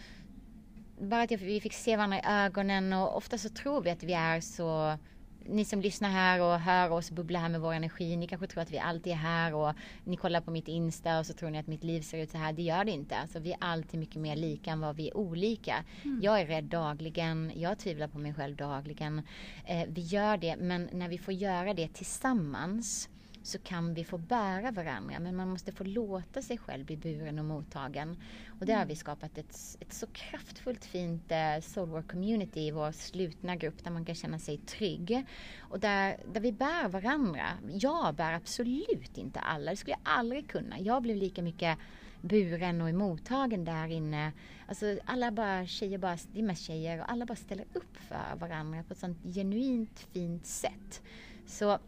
bara 1.00 1.22
att 1.22 1.32
jag, 1.32 1.38
vi 1.38 1.62
fick 1.62 1.74
se 1.74 1.98
varandra 1.98 2.18
i 2.18 2.22
ögonen 2.26 2.94
och 2.94 3.18
ofta 3.18 3.38
så 3.38 3.50
tror 3.50 3.82
vi 3.82 3.90
att 3.90 4.04
vi 4.04 4.14
är 4.14 4.42
så 4.42 4.98
ni 5.46 5.66
som 5.66 5.82
lyssnar 5.82 6.10
här 6.10 6.42
och 6.42 6.60
hör 6.60 6.92
oss 6.92 7.12
bubbla 7.12 7.40
här 7.40 7.50
med 7.50 7.62
vår 7.62 7.74
energi, 7.74 8.16
ni 8.16 8.28
kanske 8.28 8.48
tror 8.48 8.62
att 8.62 8.72
vi 8.72 8.80
alltid 8.80 9.14
är 9.14 9.18
här 9.18 9.54
och 9.54 9.74
ni 10.04 10.16
kollar 10.16 10.42
på 10.42 10.52
mitt 10.52 10.68
Insta 10.68 11.20
och 11.20 11.26
så 11.26 11.34
tror 11.34 11.50
ni 11.50 11.60
att 11.60 11.68
mitt 11.68 11.84
liv 11.84 12.02
ser 12.02 12.18
ut 12.18 12.32
så 12.32 12.38
här. 12.38 12.54
Det 12.54 12.62
gör 12.62 12.86
det 12.86 12.92
inte. 12.92 13.16
Alltså 13.16 13.40
vi 13.40 13.52
är 13.52 13.58
alltid 13.62 14.00
mycket 14.00 14.22
mer 14.22 14.36
lika 14.36 14.72
än 14.72 14.80
vad 14.80 14.96
vi 14.96 15.08
är 15.08 15.18
olika. 15.18 15.84
Jag 16.22 16.42
är 16.42 16.46
rädd 16.46 16.64
dagligen, 16.64 17.52
jag 17.56 17.78
tvivlar 17.78 18.08
på 18.08 18.20
mig 18.20 18.34
själv 18.34 18.56
dagligen. 18.56 19.22
Eh, 19.66 19.88
vi 19.88 20.02
gör 20.02 20.38
det, 20.38 20.56
men 20.56 20.90
när 20.94 21.10
vi 21.10 21.18
får 21.18 21.34
göra 21.34 21.74
det 21.74 21.94
tillsammans 21.94 23.10
så 23.50 23.60
kan 23.60 23.94
vi 23.94 24.04
få 24.04 24.18
bära 24.18 24.72
varandra 24.72 25.20
men 25.20 25.36
man 25.36 25.50
måste 25.50 25.72
få 25.72 25.84
låta 25.84 26.42
sig 26.42 26.58
själv 26.58 26.86
bli 26.86 26.98
buren 26.98 27.40
och 27.40 27.46
mottagen. 27.46 28.18
Och 28.60 28.66
där 28.66 28.76
har 28.76 28.86
vi 28.86 28.96
skapat 28.96 29.38
ett, 29.38 29.78
ett 29.80 29.94
så 29.94 30.08
kraftfullt 30.08 30.86
fint 30.86 31.32
eh, 31.32 31.62
soulwork 31.62 32.12
community 32.12 32.60
i 32.60 32.72
vår 32.72 32.92
slutna 32.92 33.56
grupp 33.56 33.84
där 33.84 33.92
man 33.92 34.06
kan 34.06 34.16
känna 34.16 34.40
sig 34.40 34.58
trygg. 34.58 35.26
Och 35.60 35.80
där, 35.80 36.18
där 36.34 36.42
vi 36.42 36.52
bär 36.52 36.88
varandra. 36.88 37.46
Jag 37.68 38.16
bär 38.16 38.34
absolut 38.34 39.18
inte 39.18 39.40
alla, 39.40 39.72
det 39.72 39.78
skulle 39.78 39.96
jag 40.04 40.14
aldrig 40.14 40.48
kunna. 40.50 40.80
Jag 40.80 41.02
blev 41.02 41.16
lika 41.16 41.42
mycket 41.42 41.78
buren 42.22 42.82
och 42.82 42.94
mottagen 42.94 43.66
där 43.66 43.88
inne. 43.88 44.32
Alltså 44.68 44.98
alla 45.06 45.32
bara 45.32 45.66
tjejer, 45.66 45.98
bara, 45.98 46.18
det 46.34 46.40
är 46.40 46.44
mest 46.44 46.64
tjejer 46.64 47.00
och 47.00 47.12
alla 47.12 47.26
bara 47.26 47.36
ställer 47.36 47.66
upp 47.74 47.98
för 47.98 48.36
varandra 48.36 48.84
på 48.84 48.94
ett 48.94 49.00
sånt 49.00 49.24
genuint 49.24 50.00
fint 50.00 50.46
sätt. 50.46 51.02
Så 51.46 51.80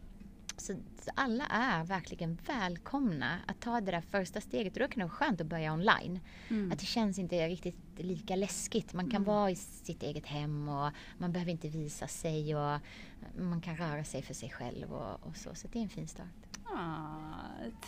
så, 0.62 0.74
så 0.98 1.10
alla 1.14 1.46
är 1.46 1.84
verkligen 1.84 2.38
välkomna 2.46 3.38
att 3.46 3.60
ta 3.60 3.80
det 3.80 3.90
där 3.90 4.00
första 4.00 4.40
steget. 4.40 4.72
Och 4.72 4.80
då 4.80 4.88
kan 4.88 4.98
det 4.98 5.04
vara 5.04 5.14
skönt 5.14 5.40
att 5.40 5.46
börja 5.46 5.72
online. 5.72 6.20
Mm. 6.48 6.72
Att 6.72 6.78
det 6.78 6.86
känns 6.86 7.18
inte 7.18 7.48
riktigt 7.48 7.76
lika 7.96 8.36
läskigt. 8.36 8.92
Man 8.92 9.10
kan 9.10 9.24
vara 9.24 9.50
i 9.50 9.56
sitt 9.56 10.02
eget 10.02 10.26
hem 10.26 10.68
och 10.68 10.90
man 11.18 11.32
behöver 11.32 11.52
inte 11.52 11.68
visa 11.68 12.08
sig 12.08 12.56
och 12.56 12.80
man 13.38 13.60
kan 13.60 13.76
röra 13.76 14.04
sig 14.04 14.22
för 14.22 14.34
sig 14.34 14.50
själv 14.50 14.92
och, 14.92 15.26
och 15.26 15.36
så. 15.36 15.54
Så 15.54 15.68
det 15.72 15.78
är 15.78 15.82
en 15.82 15.88
fin 15.88 16.08
start. 16.08 16.26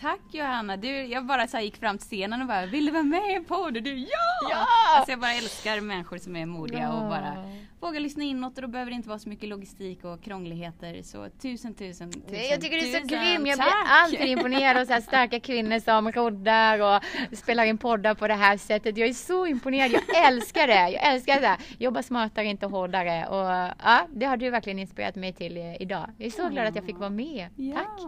Tack 0.01 0.21
Johanna! 0.33 0.77
Du, 0.77 1.03
jag 1.03 1.27
bara 1.27 1.47
så 1.47 1.59
gick 1.59 1.77
fram 1.77 1.99
till 1.99 2.07
scenen 2.07 2.41
och 2.41 2.49
bara 2.49 2.67
Vill 2.67 2.87
du 2.87 2.93
vara 2.93 3.03
med 3.03 3.43
i 3.43 3.45
podd? 3.45 3.77
Och 3.77 3.83
du 3.83 3.99
ja! 3.99 4.49
Ja! 4.51 4.67
Alltså 4.97 5.13
jag 5.13 5.21
bara 5.21 5.33
älskar 5.33 5.81
människor 5.81 6.19
som 6.19 6.37
är 6.37 6.47
modiga 6.47 6.81
ja. 6.81 6.93
och 6.93 7.09
bara 7.09 7.37
vågar 7.85 8.01
lyssna 8.01 8.25
inåt 8.25 8.57
och 8.57 8.63
då 8.63 8.69
behöver 8.69 8.91
det 8.91 8.95
inte 8.95 9.09
vara 9.09 9.19
så 9.19 9.29
mycket 9.29 9.49
logistik 9.49 10.05
och 10.05 10.23
krångligheter. 10.23 11.03
Så 11.03 11.29
tusen, 11.43 11.75
tusen, 11.75 12.13
tusen, 12.13 12.49
Jag 12.51 12.61
tycker 12.61 12.77
du 12.81 12.97
är 12.97 13.01
så 13.01 13.07
grym. 13.07 13.47
Jag 13.47 13.59
tack. 13.59 13.67
blir 13.67 13.93
alltid 13.93 14.39
imponerad 14.39 14.93
av 14.93 15.01
starka 15.01 15.41
kvinnor 15.41 15.79
som 15.79 16.13
roddar 16.13 16.79
och 16.97 17.03
spelar 17.37 17.65
in 17.65 17.79
poddar 17.79 18.15
på 18.15 18.29
det 18.29 18.35
här 18.35 18.57
sättet. 18.57 18.97
Jag 18.97 19.09
är 19.09 19.13
så 19.13 19.47
imponerad. 19.47 19.93
Jag 19.93 20.27
älskar 20.27 20.67
det. 20.67 20.91
Jag 20.91 21.13
älskar 21.13 21.41
det. 21.41 21.57
Jobba 21.79 22.03
smartare, 22.03 22.47
inte 22.47 22.67
hårdare. 22.67 23.27
Och 23.27 23.75
ja, 23.85 24.07
det 24.13 24.27
har 24.27 24.37
du 24.37 24.51
verkligen 24.51 24.79
inspirerat 24.79 25.15
mig 25.15 25.33
till 25.33 25.57
eh, 25.57 25.83
idag. 25.83 26.11
Jag 26.19 26.27
är 26.27 26.31
så 26.31 26.49
glad 26.49 26.67
att 26.67 26.77
jag 26.77 26.85
fick 26.85 26.99
vara 26.99 27.11
med. 27.11 27.49
Ja. 27.57 27.99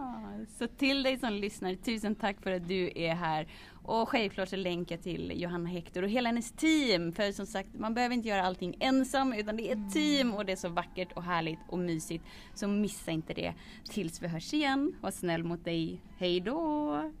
Så 0.47 0.67
till 0.67 1.03
dig 1.03 1.19
som 1.19 1.33
lyssnar, 1.33 1.75
tusen 1.75 2.15
tack 2.15 2.41
för 2.41 2.51
att 2.51 2.67
du 2.67 2.91
är 2.95 3.15
här. 3.15 3.47
Och 3.83 4.09
självklart 4.09 4.49
så 4.49 4.55
länkar 4.55 4.97
till 4.97 5.33
Johanna 5.35 5.69
Hector 5.69 6.03
och 6.03 6.09
hela 6.09 6.29
hennes 6.29 6.51
team. 6.51 7.11
För 7.11 7.31
som 7.31 7.45
sagt, 7.45 7.69
man 7.73 7.93
behöver 7.93 8.15
inte 8.15 8.29
göra 8.29 8.43
allting 8.43 8.77
ensam 8.79 9.33
utan 9.33 9.57
det 9.57 9.71
är 9.71 9.75
ett 9.75 9.93
team 9.93 10.33
och 10.33 10.45
det 10.45 10.51
är 10.51 10.55
så 10.55 10.69
vackert 10.69 11.11
och 11.13 11.23
härligt 11.23 11.59
och 11.67 11.79
mysigt. 11.79 12.25
Så 12.53 12.67
missa 12.67 13.11
inte 13.11 13.33
det. 13.33 13.53
Tills 13.89 14.21
vi 14.21 14.27
hörs 14.27 14.53
igen. 14.53 14.95
Var 15.01 15.11
snäll 15.11 15.43
mot 15.43 15.65
dig. 15.65 16.01
Hej 16.17 16.39
då! 16.39 17.11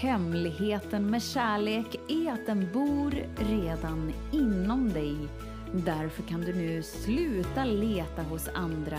Hemligheten 0.00 1.10
med 1.10 1.22
kärlek 1.22 1.96
är 2.08 2.32
att 2.32 2.46
den 2.46 2.72
bor 2.72 3.14
redan 3.36 4.12
inom 4.32 4.92
dig. 4.92 5.16
Därför 5.72 6.22
kan 6.22 6.40
du 6.40 6.54
nu 6.54 6.82
sluta 6.82 7.64
leta 7.64 8.22
hos 8.22 8.48
andra. 8.48 8.98